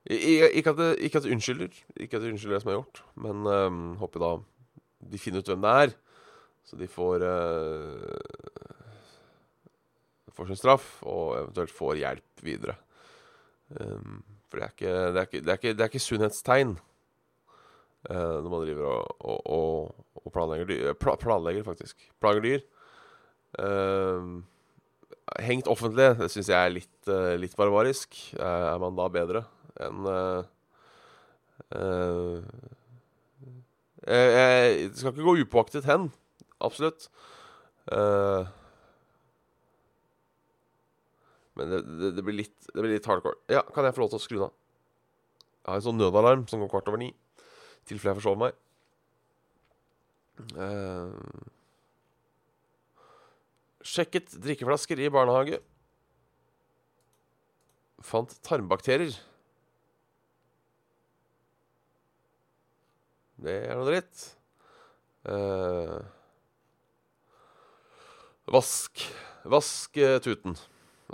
ikke 0.08 0.72
at, 0.72 0.78
det, 0.78 0.86
ikke 1.04 1.20
at 1.20 1.26
det 1.26 1.34
unnskylder, 1.34 1.74
ikke 2.00 2.16
at 2.16 2.24
det 2.24 2.30
unnskylder 2.32 2.56
det 2.56 2.62
som 2.62 2.70
er 2.72 2.78
gjort, 2.78 3.02
men 3.20 3.50
håper 4.00 4.24
da 4.24 4.30
de 5.12 5.20
finner 5.20 5.44
ut 5.44 5.52
hvem 5.52 5.66
det 5.66 5.74
er, 5.82 5.92
så 6.64 6.80
de 6.80 6.88
får 6.88 7.26
får 10.40 10.50
sin 10.50 10.60
straff, 10.60 10.92
og 11.06 11.36
eventuelt 11.38 11.74
får 11.74 11.98
hjelp 12.00 12.44
videre. 12.46 12.76
Um, 13.78 14.20
for 14.50 14.58
det 14.58 14.66
er 14.66 14.72
ikke, 14.74 14.94
det 14.94 15.20
er 15.20 15.26
ikke, 15.28 15.40
det 15.40 15.52
er 15.52 15.58
ikke, 15.60 15.74
det 15.76 15.84
er 15.84 15.90
ikke 15.92 16.02
sunnhetstegn 16.02 16.72
uh, 18.10 18.38
når 18.42 18.48
man 18.50 18.64
driver 18.64 18.86
og, 18.90 19.36
og, 19.46 20.06
og 20.24 20.32
planlegger 20.34 20.70
dyr 20.70 20.96
pla, 20.98 21.14
Planlegger, 21.20 21.66
faktisk. 21.68 22.08
Plager 22.22 22.42
dyr. 22.42 22.64
Um, 23.60 24.40
hengt 25.38 25.70
offentlig, 25.70 26.16
det 26.18 26.30
syns 26.32 26.50
jeg 26.50 26.58
er 26.58 26.74
litt, 26.74 26.96
uh, 27.06 27.36
litt 27.38 27.54
barbarisk. 27.58 28.18
er 28.40 28.80
man 28.82 28.98
da 28.98 29.10
bedre 29.12 29.46
enn 29.80 30.08
jeg, 34.00 34.32
jeg, 34.34 34.90
skal 34.96 35.12
ikke 35.12 35.26
gå 35.28 35.34
upåaktet 35.44 35.86
hen. 35.86 36.08
Absolutt. 36.60 37.06
Uh, 37.86 38.48
men 41.60 41.72
det, 41.72 41.80
det, 42.00 42.10
det, 42.16 42.24
blir 42.24 42.38
litt, 42.40 42.56
det, 42.70 42.80
blir 42.80 42.94
litt, 42.94 43.06
hardcore. 43.06 43.36
Ja, 43.52 43.60
kan 43.74 43.84
jeg 43.84 43.92
få 43.96 44.04
lov 44.04 44.14
til 44.14 44.20
å 44.20 44.24
skru 44.24 44.36
den 44.38 44.48
av? 44.48 44.56
Jeg 45.60 45.68
har 45.68 45.80
en 45.80 45.84
sånn 45.84 46.00
nødalarm 46.00 46.46
som 46.48 46.62
går 46.62 46.70
kvart 46.72 46.88
over 46.88 47.02
ni. 47.02 47.10
I 47.12 47.90
tilfelle 47.90 48.14
jeg 48.14 48.22
forsover 48.22 48.40
meg. 48.46 48.56
Uh, 50.56 51.12
sjekket 53.84 54.32
drikkeflasker 54.40 55.04
i 55.04 55.10
barnehage. 55.12 55.60
Fant 58.08 58.32
tarmbakterier. 58.46 59.12
Det 63.40 63.58
er 63.68 63.76
noe 63.76 63.88
dritt. 63.92 64.24
Uh, 65.28 66.00
vask 68.48 69.04
Vask 69.44 69.96
tuten. 70.20 70.56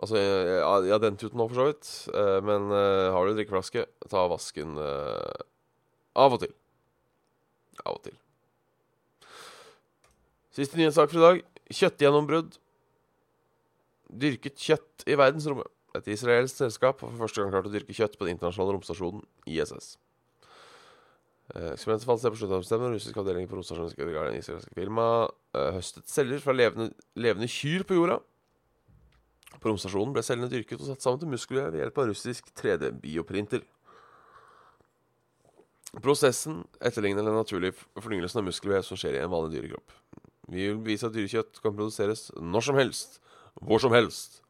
Altså, 0.03 0.21
ja, 0.21 0.73
ja 0.91 0.99
den 1.01 1.17
tuten 1.21 1.41
òg, 1.41 1.53
for 1.53 1.61
så 1.61 1.67
vidt. 1.71 1.91
Uh, 2.13 2.39
men 2.45 2.69
uh, 2.73 3.13
har 3.15 3.25
du 3.25 3.33
en 3.33 3.39
drikkeflaske, 3.39 3.87
ta 4.13 4.27
vasken 4.31 4.77
uh, 4.81 5.45
av 6.19 6.37
og 6.37 6.43
til. 6.45 6.53
Av 7.85 7.97
og 7.97 8.03
til. 8.05 8.17
Siste 10.57 10.79
nyhetssak 10.81 11.13
for 11.13 11.21
i 11.21 11.25
dag. 11.25 11.43
Kjøttgjennombrudd. 11.73 12.59
Dyrket 14.23 14.61
kjøtt 14.63 15.07
i 15.09 15.17
verdensrommet. 15.19 15.73
Et 15.97 16.13
israelsk 16.13 16.61
selskap 16.61 17.01
har 17.01 17.09
for 17.09 17.25
første 17.25 17.41
gang 17.41 17.55
klart 17.55 17.69
å 17.69 17.73
dyrke 17.73 17.97
kjøtt 17.97 18.19
på 18.19 18.27
den 18.27 18.37
internasjonale 18.37 18.77
romstasjonen 18.77 19.25
ISS. 19.49 19.97
Eksperimentet 21.57 22.09
fant 22.09 22.21
sted 22.21 22.35
på 22.35 22.41
slutten 22.41 22.59
av 22.59 22.65
september. 22.67 22.93
Russisk 22.93 23.21
avdeling 23.23 23.49
på 23.49 23.57
romstasjonen 23.57 24.37
israelske 24.37 24.77
firma 24.77 25.07
høstet 25.57 26.09
celler 26.13 26.43
fra 26.45 26.53
levende, 26.57 26.91
levende 27.17 27.49
kyr 27.49 27.87
på 27.89 27.97
jorda 27.97 28.21
på 29.61 29.71
romstasjonen 29.71 30.15
ble 30.15 30.25
cellene 30.27 30.51
dyrket 30.53 30.81
og 30.81 30.91
satt 30.91 31.05
sammen 31.05 31.23
til 31.23 31.33
muskler 31.33 31.71
ved 31.73 31.83
hjelp 31.83 32.01
av 32.03 32.11
russisk 32.11 32.49
3D-bioprinter. 32.59 33.65
Prosessen 36.03 36.61
etterligner 36.85 37.25
den 37.25 37.39
naturlige 37.39 37.77
fornyelsen 38.03 38.43
av 38.43 38.49
muskelvev 38.49 38.85
som 38.85 38.99
skjer 39.01 39.17
i 39.17 39.23
en 39.23 39.33
vanlig 39.33 39.57
dyrekropp. 39.57 39.95
Vi 40.53 40.69
vil 40.69 40.81
bevise 40.83 41.09
at 41.09 41.15
dyrekjøtt 41.17 41.63
kan 41.63 41.75
produseres 41.75 42.29
når 42.37 42.67
som 42.69 42.79
helst, 42.79 43.21
hvor 43.65 43.81
som 43.83 43.95
helst 43.97 44.43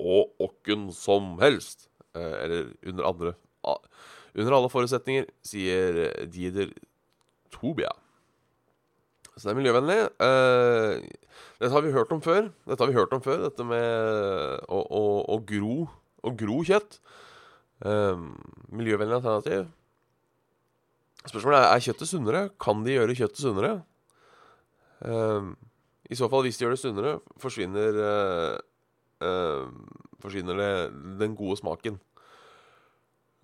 og 0.00 0.32
åkken 0.42 0.88
som 0.94 1.36
helst. 1.42 1.88
Eh, 2.14 2.36
eller 2.44 2.70
under 2.86 3.10
andre 3.10 3.34
Under 4.34 4.52
alle 4.52 4.68
forutsetninger, 4.68 5.28
sier 5.46 6.26
Dieder 6.26 6.72
Tobia. 7.54 7.92
Så 9.34 9.48
det 9.48 9.52
er 9.54 9.58
miljøvennlig. 9.58 9.98
Uh, 10.22 11.02
dette 11.58 11.72
har 11.74 11.82
vi 11.82 11.94
hørt 11.94 12.12
om 12.14 12.22
før. 12.22 12.50
Dette 12.68 12.82
har 12.82 12.90
vi 12.90 12.96
hørt 12.96 13.14
om 13.16 13.22
før, 13.22 13.46
dette 13.48 13.66
med 13.66 14.66
å, 14.70 14.78
å, 14.78 15.02
å 15.34 15.38
gro, 15.48 15.88
gro 16.38 16.58
kjøtt. 16.66 17.00
Um, 17.84 18.34
miljøvennlig 18.74 19.18
alternativ. 19.18 19.66
Spørsmålet 21.24 21.58
er 21.62 21.70
er 21.72 21.84
kjøttet 21.88 22.10
sunnere. 22.10 22.42
Kan 22.62 22.84
de 22.84 22.94
gjøre 22.94 23.16
kjøttet 23.18 23.42
sunnere? 23.42 23.72
Um, 25.00 25.54
I 26.10 26.18
så 26.18 26.28
fall, 26.30 26.44
hvis 26.46 26.60
de 26.60 26.66
gjør 26.66 26.76
det 26.76 26.82
sunnere, 26.82 27.14
forsvinner 27.42 28.00
uh, 28.00 28.58
uh, 29.24 29.66
Forsvinner 30.24 30.56
det 30.56 30.68
den 31.20 31.34
gode 31.36 31.58
smaken. 31.60 31.98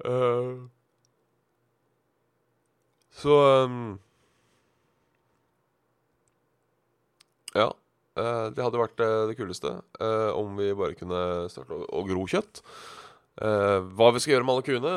Uh, 0.00 0.68
så 3.10 3.34
um, 3.66 3.98
Ja. 7.54 7.66
Eh, 7.66 8.09
det 8.54 8.64
hadde 8.64 8.80
vært 8.80 9.02
eh, 9.04 9.26
det 9.30 9.36
kuleste 9.38 9.70
eh, 10.00 10.30
om 10.36 10.56
vi 10.58 10.70
bare 10.76 10.96
kunne 10.98 11.48
starte 11.52 11.74
å 11.74 12.04
gro 12.08 12.26
kjøtt. 12.30 12.62
Hva 13.40 14.10
vi 14.12 14.20
skal 14.20 14.34
gjøre 14.34 14.44
med 14.44 14.52
alle 14.52 14.64
kuene 14.66 14.94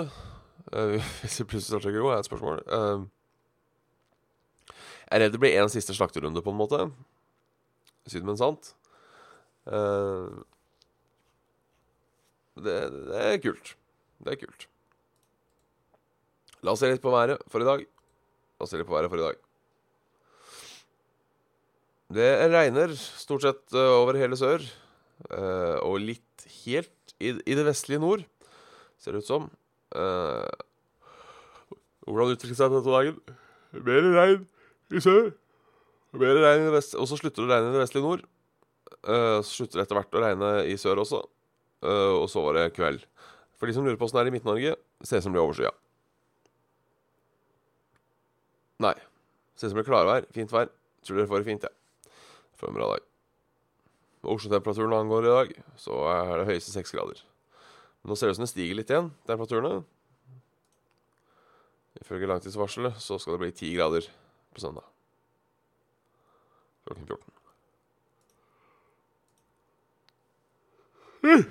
hvis 1.21 1.37
vi 1.39 1.45
plutselig 1.47 1.69
starter 1.69 1.91
å 1.91 1.95
gro, 1.95 2.09
er 2.11 2.19
et 2.19 2.27
spørsmål. 2.27 2.57
Jeg 4.65 5.13
er 5.15 5.21
redd 5.23 5.35
det 5.35 5.39
blir 5.39 5.55
én 5.61 5.71
siste 5.71 5.95
slakterunde, 5.95 6.41
på 6.43 6.51
en 6.51 6.59
måte. 6.59 6.79
Siden 8.09 8.27
men 8.27 8.39
sant. 8.41 8.73
Det, 12.57 12.75
det, 12.89 13.21
er 13.21 13.39
kult. 13.45 13.75
Det 14.25 14.33
er 14.33 14.41
kult. 14.43 14.67
La 16.65 16.73
oss 16.73 16.83
se 16.83 16.91
litt 16.91 17.03
på 17.03 17.13
været 17.13 17.43
for 17.53 17.63
i 17.63 17.69
dag. 17.69 17.87
La 18.57 18.65
oss 18.65 18.73
se 18.73 18.81
litt 18.81 18.89
på 18.89 18.97
været 18.97 19.11
for 19.13 19.21
i 19.21 19.27
dag. 19.29 19.52
Det 22.13 22.29
regner 22.51 22.91
stort 22.97 23.45
sett 23.45 23.75
uh, 23.75 23.95
over 24.01 24.17
hele 24.19 24.37
sør, 24.37 24.61
uh, 25.31 25.79
og 25.81 26.01
litt 26.03 26.45
helt 26.63 27.13
i, 27.23 27.31
det 27.31 27.65
vestlige 27.65 28.01
nord, 28.03 28.25
ser 29.01 29.15
det 29.15 29.23
ut 29.23 29.29
som. 29.29 29.47
Uh, 29.95 30.49
hvordan 32.05 32.35
utvikler 32.35 32.59
seg 32.59 32.73
denne 32.73 32.83
dagen? 32.85 33.37
Mer 33.87 34.09
regn 34.17 34.45
i 34.93 35.01
sør, 35.01 35.31
mer 36.19 36.41
regn 36.43 36.67
i 36.67 36.73
vest, 36.75 36.93
og 36.99 37.07
så 37.09 37.17
slutter 37.17 37.41
det 37.41 37.47
å 37.47 37.53
regne 37.53 37.71
i 37.71 37.77
det 37.77 37.85
vestlige 37.85 38.05
nord. 38.05 38.25
så 39.03 39.47
slutter 39.47 39.79
det 39.79 39.85
etter 39.87 39.97
hvert 39.97 40.17
å 40.17 40.21
regne 40.21 40.51
i 40.69 40.75
sør 40.77 41.01
også, 41.01 41.21
og 42.19 42.27
så 42.29 42.43
var 42.45 42.59
det 42.59 42.73
kveld. 42.75 43.07
For 43.57 43.71
de 43.71 43.75
som 43.77 43.87
lurer 43.87 43.97
på 43.97 44.05
åssen 44.05 44.19
det 44.19 44.25
er 44.27 44.29
i 44.29 44.35
Midt-Norge, 44.35 44.75
ser 45.01 45.23
ut 45.23 45.25
som 45.25 45.31
det 45.31 45.39
blir 45.39 45.47
overskya. 45.47 45.71
Nei. 48.83 48.97
Ser 49.55 49.69
ut 49.69 49.71
som 49.71 49.79
det 49.79 49.81
blir 49.81 49.89
klarvær. 49.93 50.27
Fint 50.35 50.53
vær. 50.53 50.69
Tror 51.03 51.19
dere 51.19 51.31
får 51.31 51.41
det 51.41 51.49
fint, 51.49 51.65
jeg. 51.65 51.73
Ja. 51.73 51.82
Får 52.63 52.69
en 52.69 52.75
bra 52.75 52.85
dag. 52.87 52.99
Oslo-temperaturen 54.21 54.93
angår 54.95 55.25
i 55.25 55.31
dag, 55.31 55.49
så 55.75 55.97
er 56.07 56.37
det 56.39 56.45
høyeste 56.47 56.71
seks 56.71 56.93
grader. 56.95 57.19
Men 57.99 58.13
nå 58.13 58.15
ser 58.15 58.29
det 58.29 58.37
ut 58.37 58.37
som 58.37 58.45
det 58.45 58.53
stiger 58.53 58.77
litt 58.77 58.93
igjen, 58.93 59.09
temperaturene. 59.27 59.81
Ifølge 61.99 62.29
langtidsvarselet 62.31 63.01
så 63.03 63.17
skal 63.19 63.35
det 63.35 63.41
bli 63.41 63.49
ti 63.57 63.73
grader 63.75 64.07
på 64.55 64.63
søndag. 64.63 64.87
Klokken 66.87 67.03
14. 67.11 67.35
Mm. 71.27 71.43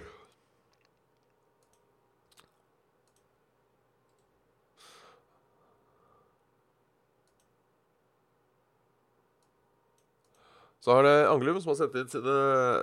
Så 10.83 10.91
har 10.91 11.07
det 11.07 11.29
Anglum, 11.31 11.61
som 11.63 11.71
har 11.71 11.79
sendt 11.79 11.95
inn 12.01 12.11
sine, 12.11 12.37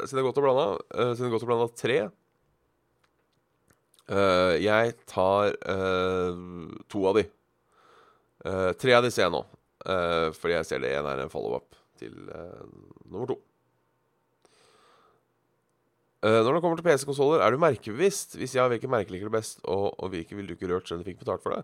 sine 0.08 0.24
godt 0.24 0.38
og 0.40 0.46
blanda. 0.46 0.68
Uh, 0.96 1.12
sine 1.20 1.32
godt 1.34 1.44
og 1.44 1.50
blanda 1.52 1.68
tre. 1.76 1.98
Uh, 4.10 4.56
jeg 4.56 4.94
tar 5.10 5.58
uh, 5.68 6.40
to 6.90 7.04
av 7.12 7.20
de. 7.20 7.28
tre 8.80 8.94
av 8.96 9.04
de 9.04 9.12
ser 9.12 9.26
jeg 9.26 9.34
nå. 9.34 9.42
fordi 10.32 10.54
jeg 10.54 10.68
ser 10.68 10.80
det 10.80 10.94
ene 10.96 11.12
er 11.12 11.22
en 11.26 11.32
follow-up 11.32 11.76
til 12.00 12.14
nummer 13.12 13.28
to. 13.28 13.36
når 16.24 16.54
det 16.54 16.62
kommer 16.64 16.80
til 16.80 16.88
PC-konsoller, 16.88 17.44
er 17.44 17.52
du 17.52 17.60
merkebevisst? 17.60 18.38
Hvis 18.40 18.56
ja, 18.56 18.70
hvilke 18.72 18.88
merker 18.88 19.12
liker 19.12 19.28
du 19.28 19.36
best, 19.36 19.60
og, 19.66 19.92
og 20.00 20.14
hvilke 20.14 20.38
ville 20.38 20.48
du 20.48 20.56
ikke 20.56 20.72
rørt 20.72 20.88
selv 20.88 21.02
om 21.02 21.04
du 21.04 21.12
fikk 21.12 21.20
betalt 21.26 21.44
for 21.44 21.58
det? 21.58 21.62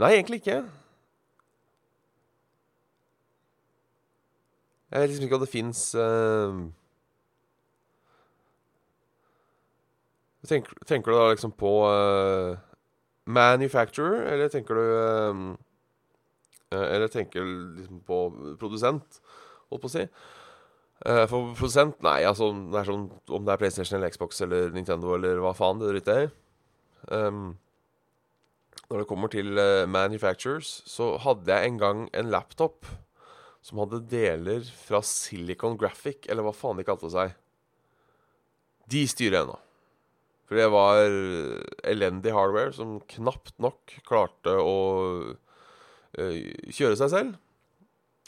nei, 0.00 0.14
egentlig 0.14 0.40
ikke. 0.40 0.62
Jeg 4.92 5.00
vet 5.00 5.08
liksom 5.08 5.24
ikke 5.24 5.36
om 5.38 5.42
det 5.42 5.48
fins 5.48 5.80
uh, 5.96 6.56
tenker, 10.44 10.74
tenker, 10.84 11.12
du 11.12 11.16
da 11.16 11.30
liksom 11.32 11.54
på 11.56 11.70
uh, 11.88 12.58
manufacturer, 13.24 14.26
eller 14.34 14.52
tenker 14.52 14.76
du 14.76 14.82
uh, 14.82 15.54
Eller 16.72 17.08
tenker 17.08 17.44
liksom 17.78 18.02
på 18.04 18.18
produsent, 18.60 19.20
holdt 19.70 19.82
på 19.82 19.90
å 19.90 19.96
si? 19.96 20.06
for 21.02 21.48
produsent, 21.58 21.96
nei, 22.06 22.20
altså 22.22 22.52
det 22.70 22.78
er 22.78 22.86
sånn, 22.86 23.08
om 23.34 23.42
det 23.42 23.50
er 23.50 23.58
PlayStation 23.58 23.96
eller 23.96 24.12
Xbox 24.14 24.38
eller 24.44 24.68
Nintendo 24.70 25.16
eller 25.16 25.40
hva 25.42 25.50
faen 25.58 25.80
det 25.80 25.88
driter 25.88 26.20
jeg 26.20 26.28
i. 26.28 26.30
Um, 27.10 27.40
når 28.86 29.02
det 29.02 29.08
kommer 29.10 29.32
til 29.32 29.58
manufacturers, 29.90 30.70
så 30.86 31.16
hadde 31.24 31.50
jeg 31.50 31.72
en 31.72 31.80
gang 31.82 32.04
en 32.14 32.30
laptop 32.30 32.86
som 33.62 33.78
hadde 33.82 34.02
deler 34.10 34.66
fra 34.84 35.00
Silicon 35.06 35.78
Graphic, 35.78 36.26
eller 36.26 36.44
hva 36.46 36.54
faen 36.56 36.80
de 36.80 36.86
kalte 36.86 37.10
seg. 37.12 37.36
De 38.90 39.04
styrer 39.08 39.44
ennå. 39.44 39.58
For 40.50 40.58
det 40.58 40.66
var 40.74 40.98
elendig 41.88 42.34
hardware 42.34 42.74
som 42.76 42.98
knapt 43.14 43.54
nok 43.62 43.94
klarte 44.04 44.52
å 44.58 44.74
uh, 45.32 46.34
kjøre 46.68 46.98
seg 46.98 47.12
selv. 47.14 47.38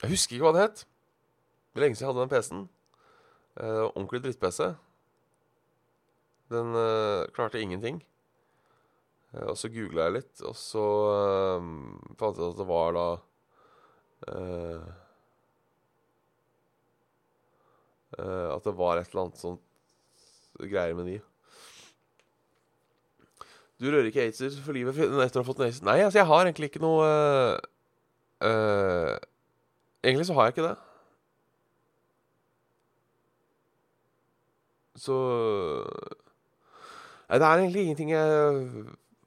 Jeg 0.00 0.14
husker 0.14 0.38
ikke 0.38 0.46
hva 0.46 0.54
det 0.56 0.64
het. 0.68 0.86
Det 1.74 1.82
lenge 1.82 1.98
siden 1.98 2.06
jeg 2.06 2.14
hadde 2.14 2.24
den 2.24 2.32
PC-en. 2.32 2.64
Uh, 3.58 3.84
ordentlig 3.90 4.22
dritt-PC. 4.24 4.70
Den 6.54 6.74
uh, 6.78 7.26
klarte 7.34 7.60
ingenting. 7.60 8.00
Uh, 9.34 9.50
og 9.50 9.56
så 9.58 9.70
googla 9.74 10.08
jeg 10.08 10.20
litt, 10.20 10.34
og 10.46 10.54
så 10.58 10.86
fant 12.20 12.38
jeg 12.38 12.46
ut 12.46 12.52
at 12.54 12.60
det 12.62 12.70
var 12.70 12.94
da 12.96 13.06
Uh, 18.14 18.54
at 18.54 18.66
det 18.66 18.74
var 18.78 19.00
et 19.00 19.08
eller 19.10 19.26
annet 19.26 19.40
sånt 19.40 19.62
greier 20.70 20.94
med 20.94 21.08
de. 21.10 21.18
Du 23.82 23.88
rører 23.90 24.08
ikke 24.08 24.28
Acer 24.28 24.54
for 24.62 24.76
livet 24.76 24.96
etter 24.96 25.40
å 25.40 25.42
ha 25.42 25.46
fått 25.48 25.62
en 25.62 25.68
Acer? 25.68 25.86
Nei, 25.86 25.98
altså, 26.04 26.20
jeg 26.20 26.30
har 26.30 26.46
egentlig 26.46 26.70
ikke 26.70 26.82
noe 26.84 27.06
uh, 27.10 27.56
uh, 28.46 29.14
Egentlig 30.04 30.28
så 30.28 30.36
har 30.36 30.46
jeg 30.46 30.54
ikke 30.54 30.68
det. 30.68 30.74
Så 35.00 35.16
Nei, 37.24 37.40
det 37.40 37.46
er 37.48 37.62
egentlig 37.64 37.82
ingenting 37.88 38.12
jeg 38.12 38.58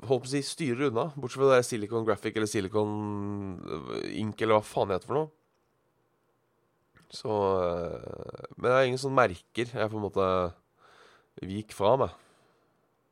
holdt 0.06 0.24
på 0.24 0.30
å 0.30 0.32
si 0.32 0.44
styrer 0.46 0.92
unna, 0.92 1.08
bortsett 1.18 1.42
fra 1.42 1.56
det 1.56 1.66
Silicon 1.66 2.06
Graphic 2.08 2.38
eller 2.38 2.50
Silicon 2.50 2.92
Ink 4.14 4.42
eller 4.46 4.60
hva 4.60 4.64
faen 4.64 4.92
det 4.92 5.00
heter 5.00 5.10
for 5.10 5.18
noe. 5.18 5.32
Så 7.14 7.32
eh, 7.64 8.48
Men 8.58 8.70
det 8.70 8.76
er 8.76 8.90
ingen 8.90 9.02
sånne 9.02 9.22
merker 9.22 9.72
jeg 9.72 9.92
på 9.92 10.00
en 10.00 10.04
måte 10.04 10.28
vik 11.46 11.74
fra 11.76 11.94
meg, 12.02 12.14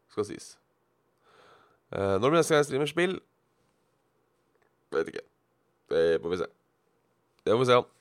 skal 0.10 0.26
sies. 0.26 0.56
Uh, 1.94 2.18
når 2.18 2.32
blir 2.32 2.40
neste 2.40 2.56
gang 2.56 2.64
jeg 2.64 2.70
streamer 2.72 2.90
spill? 2.90 3.20
Vet 4.96 5.12
ikke. 5.12 5.26
Det 5.94 6.02
får 6.24 6.34
vi 6.34 6.40
se. 6.40 6.48
Det 7.46 7.54
får 7.54 7.62
vi 7.62 7.68
se 7.70 7.78
an. 7.78 7.92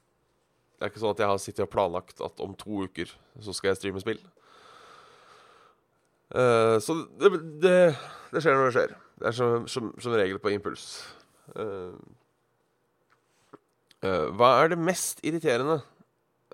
Det 0.74 0.86
er 0.86 0.90
ikke 0.90 1.02
sånn 1.02 1.12
at 1.14 1.20
jeg 1.22 1.30
har 1.30 1.42
sittet 1.42 1.66
og 1.66 1.72
planlagt 1.74 2.22
at 2.24 2.40
om 2.42 2.56
to 2.58 2.86
uker 2.88 3.12
så 3.44 3.54
skal 3.54 3.70
jeg 3.70 3.80
streame 3.82 4.02
spill. 4.02 4.22
Uh, 6.34 6.80
så 6.82 6.96
det, 7.20 7.30
det, 7.62 7.76
det, 8.32 8.40
skjer 8.40 8.56
når 8.56 8.70
det 8.70 8.74
skjer. 8.78 8.96
Det 9.20 9.28
er 9.28 9.36
som, 9.36 9.68
som, 9.70 9.92
som 10.02 10.16
regel 10.16 10.40
på 10.42 10.54
impuls. 10.56 10.88
Uh, 11.52 11.92
Uh, 14.04 14.28
hva 14.36 14.50
er 14.60 14.74
det 14.74 14.76
mest 14.84 15.22
irriterende 15.24 15.78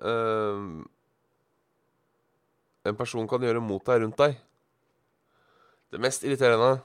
uh, 0.07 0.59
en 2.87 2.95
person 2.95 3.27
kan 3.27 3.43
gjøre 3.43 3.59
mot 3.63 3.83
deg, 3.83 4.05
rundt 4.05 4.21
deg? 4.21 4.37
Det 5.91 5.99
mest 5.99 6.23
irriterende 6.23 6.77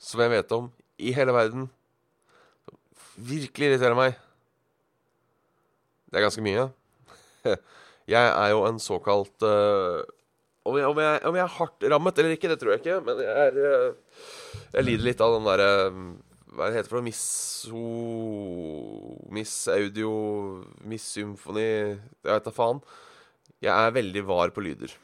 som 0.00 0.22
jeg 0.24 0.32
vet 0.32 0.54
om 0.56 0.70
i 0.96 1.12
hele 1.12 1.34
verden, 1.36 1.66
som 2.64 2.78
virkelig 3.28 3.68
irriterer 3.68 3.98
meg 3.98 4.16
Det 6.08 6.16
er 6.16 6.24
ganske 6.24 6.44
mye. 6.44 6.64
jeg 8.14 8.32
er 8.32 8.48
jo 8.54 8.64
en 8.64 8.80
såkalt 8.80 9.44
uh, 9.44 10.00
om, 10.64 10.80
jeg, 10.80 10.88
om, 10.88 11.04
jeg, 11.04 11.20
om, 11.28 11.36
jeg, 11.36 11.44
er 11.44 11.56
hardt 11.58 11.88
rammet 11.92 12.18
eller 12.22 12.32
ikke, 12.38 12.48
det 12.48 12.56
tror 12.62 12.78
jeg 12.78 12.80
ikke, 12.80 12.98
men 13.04 13.20
jeg, 13.26 13.44
er, 13.44 13.94
jeg 14.72 14.88
lider 14.88 15.08
litt 15.10 15.24
av 15.24 15.36
den 15.36 15.52
derre 15.52 15.70
hva 16.54 16.70
heter 16.70 16.86
det 16.86 16.90
for 16.90 16.98
noe? 16.98 17.08
Misso... 17.10 17.84
Miss 19.30 19.54
Audio 19.70 20.10
Miss 20.82 21.04
Symfoni 21.14 21.62
Jeg 21.62 22.00
vet 22.26 22.48
da 22.48 22.52
faen. 22.54 22.80
Jeg 23.62 23.70
er 23.70 23.94
veldig 23.94 24.24
var 24.26 24.50
på 24.54 24.64
lyder. 24.64 24.94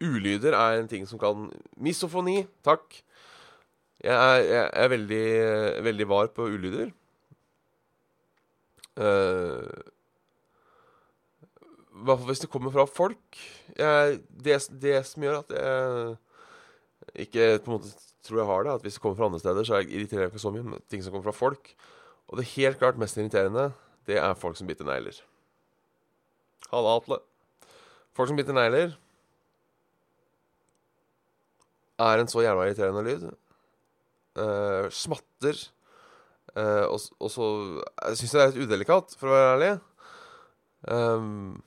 Ulyder 0.00 0.56
er 0.56 0.80
en 0.80 0.88
ting 0.88 1.04
som 1.08 1.20
kan 1.20 1.50
Misofoni, 1.76 2.46
takk. 2.64 3.02
Jeg 4.00 4.16
er, 4.16 4.42
jeg 4.48 4.70
er 4.72 4.88
veldig, 4.88 5.24
veldig 5.84 6.08
var 6.08 6.30
på 6.32 6.46
ulyder. 6.48 6.88
Uh, 8.96 9.68
I 11.92 12.04
hvert 12.06 12.22
fall 12.22 12.30
hvis 12.30 12.40
det 12.46 12.50
kommer 12.52 12.72
fra 12.72 12.86
folk. 12.88 13.40
Jeg, 13.76 14.22
det, 14.32 14.56
det, 14.80 14.96
som 15.06 15.28
gjør 15.28 15.42
at 15.42 15.52
jeg 15.52 16.16
ikke 17.14 17.58
på 17.64 17.70
en 17.70 17.78
måte 17.78 17.92
tror 18.24 18.40
jeg 18.42 18.50
har 18.50 18.64
det, 18.64 18.74
at 18.74 18.84
hvis 18.84 18.96
det 18.96 19.02
kommer 19.02 19.16
fra 19.16 19.28
andre 19.30 19.40
steder, 19.40 19.64
så 19.64 19.80
irriterer 19.80 20.26
jeg 20.26 20.32
ikke 20.32 20.42
så 20.42 20.52
mye. 20.54 20.66
Men 20.66 20.82
ting 20.90 21.02
som 21.02 21.14
kommer 21.14 21.30
fra 21.30 21.36
folk. 21.36 21.72
Og 22.28 22.38
det 22.38 22.50
helt 22.54 22.78
klart 22.78 23.00
mest 23.00 23.18
irriterende, 23.18 23.70
det 24.06 24.18
er 24.20 24.38
folk 24.38 24.58
som 24.58 24.68
biter 24.68 24.86
negler. 24.86 25.16
Halla, 26.70 26.96
Atle. 27.00 27.20
Folk 28.14 28.30
som 28.30 28.38
biter 28.38 28.56
negler 28.56 28.94
er 32.00 32.20
en 32.20 32.30
så 32.30 32.44
jævla 32.44 32.68
irriterende 32.68 33.04
lyd. 33.04 33.26
Uh, 34.38 34.86
smatter. 34.94 35.58
Uh, 36.56 36.86
og, 36.90 37.00
og, 37.20 37.30
så 37.30 37.44
Jeg 38.08 38.16
det 38.20 38.40
er 38.40 38.52
litt 38.52 38.64
udelikat, 38.66 39.16
for 39.18 39.30
å 39.30 39.34
være 39.36 39.50
ærlig. 39.56 39.74
Um, 40.90 41.60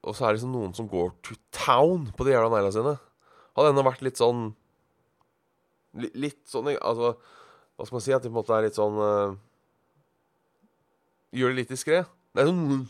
og 0.00 0.16
så 0.16 0.24
er 0.24 0.30
det 0.32 0.40
liksom 0.40 0.54
noen 0.54 0.72
som 0.76 0.88
går 0.88 1.12
to 1.26 1.36
town 1.52 2.08
på 2.16 2.24
de 2.24 2.32
jævla 2.32 2.48
neglene 2.54 2.74
sine. 2.74 2.96
Hadde 3.56 3.72
ennå 3.72 3.84
vært 3.86 4.04
litt 4.06 4.20
sånn 4.20 4.50
Litt 6.14 6.42
sånn 6.50 6.70
Altså, 6.76 7.14
hva 7.76 7.86
skal 7.86 7.96
man 7.96 8.04
si? 8.04 8.14
At 8.14 8.24
det 8.24 8.30
på 8.30 8.36
en 8.36 8.40
måte 8.40 8.56
er 8.56 8.66
litt 8.68 8.78
sånn 8.78 8.98
uh, 9.00 9.36
Gjør 11.34 11.52
det 11.52 11.60
litt 11.60 11.70
diskré. 11.70 12.02
Det 12.34 12.42
er 12.42 12.50
sånn 12.50 12.88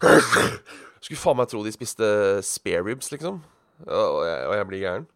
Skulle 1.00 1.20
faen 1.20 1.40
meg 1.40 1.48
tro 1.50 1.62
de 1.64 1.72
spiste 1.72 2.06
spare 2.44 2.84
ribs, 2.84 3.08
liksom. 3.12 3.40
Og 3.86 4.20
jeg, 4.26 4.40
og 4.46 4.54
jeg 4.58 4.66
blir 4.68 4.82
gæren. 4.84 5.06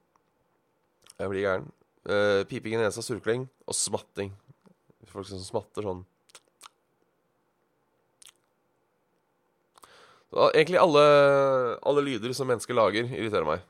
Jeg 1.21 1.31
blir 1.31 1.45
gæren. 1.45 1.69
Uh, 2.09 2.41
piping 2.49 2.77
i 2.77 2.81
nesa, 2.81 3.05
surkling 3.05 3.45
og 3.69 3.77
smatting. 3.77 4.33
Folk 5.13 5.29
som 5.29 5.39
smatter 5.45 5.85
sånn 5.87 6.03
Egentlig 10.35 10.81
alle, 10.83 11.03
alle 11.87 12.03
lyder 12.03 12.33
som 12.35 12.49
mennesker 12.51 12.75
lager, 12.75 13.07
irriterer 13.07 13.47
meg. 13.47 13.61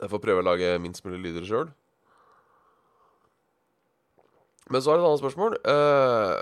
Jeg 0.00 0.08
får 0.08 0.22
prøve 0.24 0.40
å 0.40 0.46
lage 0.46 0.78
minst 0.80 1.04
mulig 1.04 1.20
lyder 1.26 1.44
sjøl. 1.44 1.68
Men 4.70 4.82
så 4.82 4.92
er 4.92 4.98
det 4.98 5.02
et 5.02 5.08
annet 5.10 5.22
spørsmål. 5.22 5.56
Uh, 5.66 6.38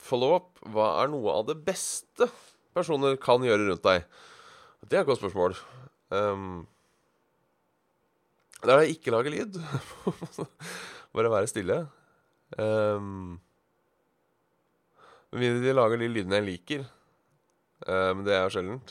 Follow-up. 0.00 0.50
Hva 0.74 0.88
er 1.00 1.12
noe 1.12 1.36
av 1.38 1.46
det 1.48 1.56
beste 1.64 2.28
personer 2.76 3.16
kan 3.20 3.44
gjøre 3.46 3.68
rundt 3.68 3.86
deg? 3.86 4.04
Det 4.84 4.98
er 4.98 5.04
et 5.04 5.08
godt 5.08 5.22
spørsmål. 5.22 5.56
Um, 6.10 6.66
det 8.60 8.74
er 8.74 8.82
å 8.82 8.92
ikke 8.92 9.14
lage 9.14 9.32
lyd. 9.32 9.56
Bare 11.16 11.32
være 11.32 11.50
stille. 11.50 11.82
Um, 12.58 13.38
mindre 15.32 15.64
de 15.64 15.76
lager 15.76 16.02
de 16.02 16.10
lydene 16.10 16.40
jeg 16.40 16.50
liker. 16.50 16.88
Men 17.86 18.18
men 18.18 18.26
det 18.26 18.34
er 18.36 18.42
jo 18.44 18.52
sjeldent. 18.52 18.90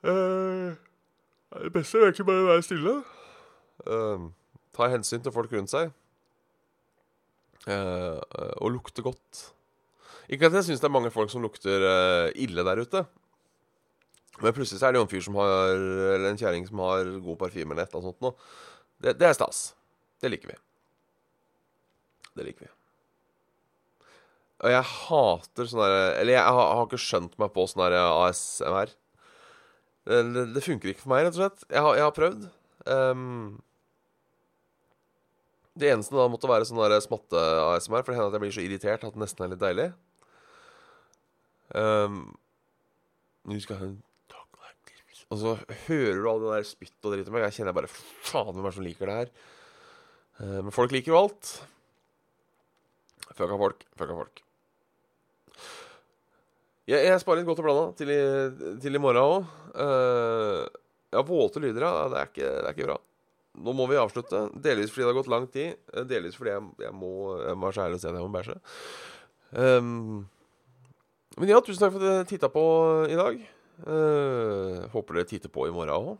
Uh, 0.00 0.78
det 1.56 1.72
beste 1.72 1.98
er 1.98 2.08
egentlig 2.08 2.26
bare 2.28 2.44
å 2.44 2.50
være 2.50 2.64
stille. 2.66 2.94
Uh, 3.86 4.28
ta 4.76 4.88
hensyn 4.92 5.22
til 5.24 5.34
folk 5.34 5.52
rundt 5.54 5.72
seg. 5.72 5.94
Uh, 7.68 8.18
og 8.60 8.74
lukte 8.74 9.04
godt. 9.04 9.48
Ikke 10.28 10.50
at 10.50 10.58
jeg 10.58 10.68
syns 10.68 10.82
det 10.82 10.88
er 10.88 10.94
mange 10.94 11.12
folk 11.12 11.32
som 11.32 11.44
lukter 11.44 11.84
uh, 11.84 12.28
ille 12.36 12.64
der 12.68 12.84
ute. 12.84 13.04
Men 14.38 14.54
plutselig 14.54 14.80
så 14.80 14.88
er 14.88 14.94
det 14.94 15.00
jo 15.00 15.06
en 15.06 15.10
fyr 15.10 15.24
som 15.24 15.34
har 15.40 15.56
Eller 15.74 16.28
en 16.28 16.38
kjerring 16.38 16.66
som 16.68 16.78
har 16.84 17.08
god 17.24 17.38
parfyme 17.40 17.74
eller 17.74 17.88
et 17.88 17.90
eller 17.90 18.04
annet 18.04 18.12
sånt 18.12 18.26
noe. 18.26 18.50
Det, 19.02 19.16
det 19.18 19.26
er 19.26 19.34
stas. 19.34 19.62
Det 20.22 20.30
liker 20.30 20.52
vi. 20.52 20.58
Det 22.38 22.46
liker 22.46 22.68
vi. 22.68 22.70
Og 24.58 24.72
jeg 24.74 24.86
hater 24.90 25.68
sånn 25.70 25.82
derre 25.84 26.06
Eller 26.20 26.34
jeg 26.34 26.44
har, 26.44 26.70
har, 26.76 26.86
ikke 26.86 27.02
skjønt 27.02 27.36
meg 27.40 27.52
på 27.54 27.66
sånn 27.70 27.84
ASMR. 27.88 28.94
Det, 30.08 30.44
det, 30.54 30.64
funker 30.64 30.92
ikke 30.92 31.04
for 31.04 31.12
meg, 31.12 31.26
rett 31.26 31.36
og 31.36 31.42
slett. 31.42 31.64
Jeg 31.68 31.84
har, 31.84 31.96
jeg 31.98 32.06
har 32.06 32.14
prøvd. 32.16 32.44
Um, 32.88 33.58
det 35.78 35.92
eneste 35.92 36.16
da 36.16 36.26
måtte 36.32 36.48
være 36.50 36.66
sånn 36.66 36.80
smatte-ASMR, 37.04 38.02
for 38.02 38.10
det 38.10 38.16
hender 38.16 38.32
at 38.32 38.38
jeg 38.38 38.44
blir 38.46 38.54
så 38.56 38.64
irritert 38.64 39.04
at 39.04 39.14
det 39.14 39.22
nesten 39.22 39.44
er 39.44 39.52
litt 39.52 39.62
deilig. 39.62 39.88
Um, 41.76 42.22
og 45.28 45.40
så 45.42 45.54
hører 45.84 46.16
du 46.16 46.26
all 46.30 46.40
det 46.40 46.52
der 46.54 46.64
spytt 46.64 47.04
og 47.04 47.12
dritt 47.12 47.28
med. 47.28 47.44
Jeg 47.44 47.58
kjenner 47.58 47.76
bare 47.76 47.90
Faen, 47.92 48.54
hvem 48.54 48.64
er 48.64 48.70
det 48.70 48.78
som 48.78 48.86
liker 48.86 49.10
det 49.10 49.16
her? 49.18 49.32
Uh, 50.40 50.60
men 50.64 50.72
folk 50.72 50.94
liker 50.94 51.12
jo 51.12 51.20
alt. 51.20 51.54
Fuck 53.34 53.50
av 53.50 53.58
folk. 53.60 53.84
Fuck 54.00 54.14
av 54.14 54.22
folk. 54.24 54.47
Jeg, 56.88 57.04
jeg 57.04 57.20
sparer 57.20 57.42
litt 57.42 57.48
godt 57.50 57.60
og 57.60 57.66
blanda 57.66 57.88
til, 57.98 58.10
til, 58.80 58.96
i 58.96 59.02
morgen 59.02 59.20
òg. 59.20 59.50
Uh, 59.76 60.62
ja, 61.12 61.20
våte 61.26 61.60
lyder, 61.60 61.84
ja. 61.84 62.06
Det 62.08 62.20
er, 62.20 62.30
ikke, 62.32 62.48
det 62.48 62.64
er 62.64 62.76
ikke 62.76 62.88
bra. 62.88 62.96
Nå 63.58 63.74
må 63.76 63.88
vi 63.90 63.98
avslutte. 64.00 64.46
Delvis 64.64 64.94
fordi 64.94 65.04
det 65.04 65.10
har 65.10 65.18
gått 65.18 65.30
lang 65.32 65.46
tid. 65.52 65.76
Eh, 65.92 66.06
delvis 66.08 66.38
fordi 66.38 66.54
jeg, 66.54 66.64
jeg 66.86 66.94
må, 66.96 67.12
jeg 67.42 67.58
må 67.58 67.68
være 67.68 67.76
så 67.76 67.84
ærlig 67.84 67.98
å 67.98 68.02
si 68.02 68.08
at 68.08 68.16
jeg 68.16 68.24
må 68.24 68.32
bæsje. 68.38 68.56
Um, 69.58 70.26
men 71.38 71.52
ja, 71.52 71.60
tusen 71.64 71.82
takk 71.82 71.94
for 71.94 72.00
at 72.00 72.08
dere 72.08 72.28
titta 72.30 72.52
på 72.52 72.64
i 73.10 73.20
dag. 73.20 73.44
Uh, 73.84 74.88
håper 74.94 75.20
dere 75.20 75.30
titter 75.34 75.52
på 75.52 75.68
i 75.68 75.74
morgen 75.74 75.94
òg. 75.94 76.10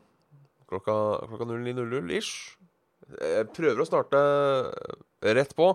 Klokka, 0.68 0.94
klokka 1.30 1.48
09.00 1.48 2.14
ish. 2.18 2.58
Jeg 3.16 3.48
prøver 3.56 3.80
å 3.80 3.88
starte 3.88 4.20
rett 5.24 5.54
på, 5.56 5.72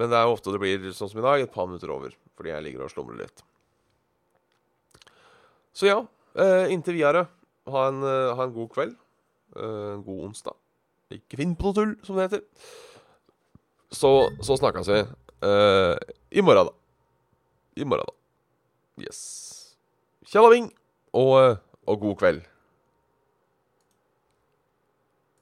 men 0.00 0.08
det 0.08 0.16
er 0.16 0.32
ofte 0.32 0.54
det 0.54 0.60
blir 0.62 0.92
sånn 0.96 1.10
som 1.12 1.20
i 1.20 1.24
dag, 1.26 1.42
et 1.44 1.52
par 1.52 1.68
minutter 1.68 1.92
over. 1.92 2.14
Fordi 2.38 2.54
jeg 2.54 2.64
ligger 2.64 2.86
og 2.86 2.94
slumrer 2.94 3.26
litt. 3.26 3.44
Så 5.76 5.88
ja, 5.88 6.00
uh, 6.02 6.64
inntil 6.72 6.98
videre, 6.98 7.26
ha 7.72 7.84
en, 7.88 8.02
uh, 8.04 8.32
ha 8.36 8.46
en 8.46 8.54
god 8.54 8.72
kveld. 8.74 8.98
en 9.52 10.00
god 10.00 10.20
onsdag. 10.30 10.54
Ikke 11.12 11.36
finn 11.36 11.52
på 11.56 11.68
noe 11.68 11.76
tull, 11.76 11.90
som 12.06 12.16
det 12.16 12.24
heter. 12.24 12.44
Så, 13.92 14.12
så 14.40 14.56
snakkes 14.56 14.88
vi 14.88 15.02
uh, 15.44 15.96
i 16.32 16.44
morgen, 16.44 16.70
da. 16.70 16.72
I 17.76 17.84
morgen, 17.84 18.08
da. 18.08 19.04
Yes. 19.04 19.20
Tjallaving 20.28 20.70
og, 21.12 21.58
og 21.84 22.00
god 22.00 22.16
kveld. 22.22 22.40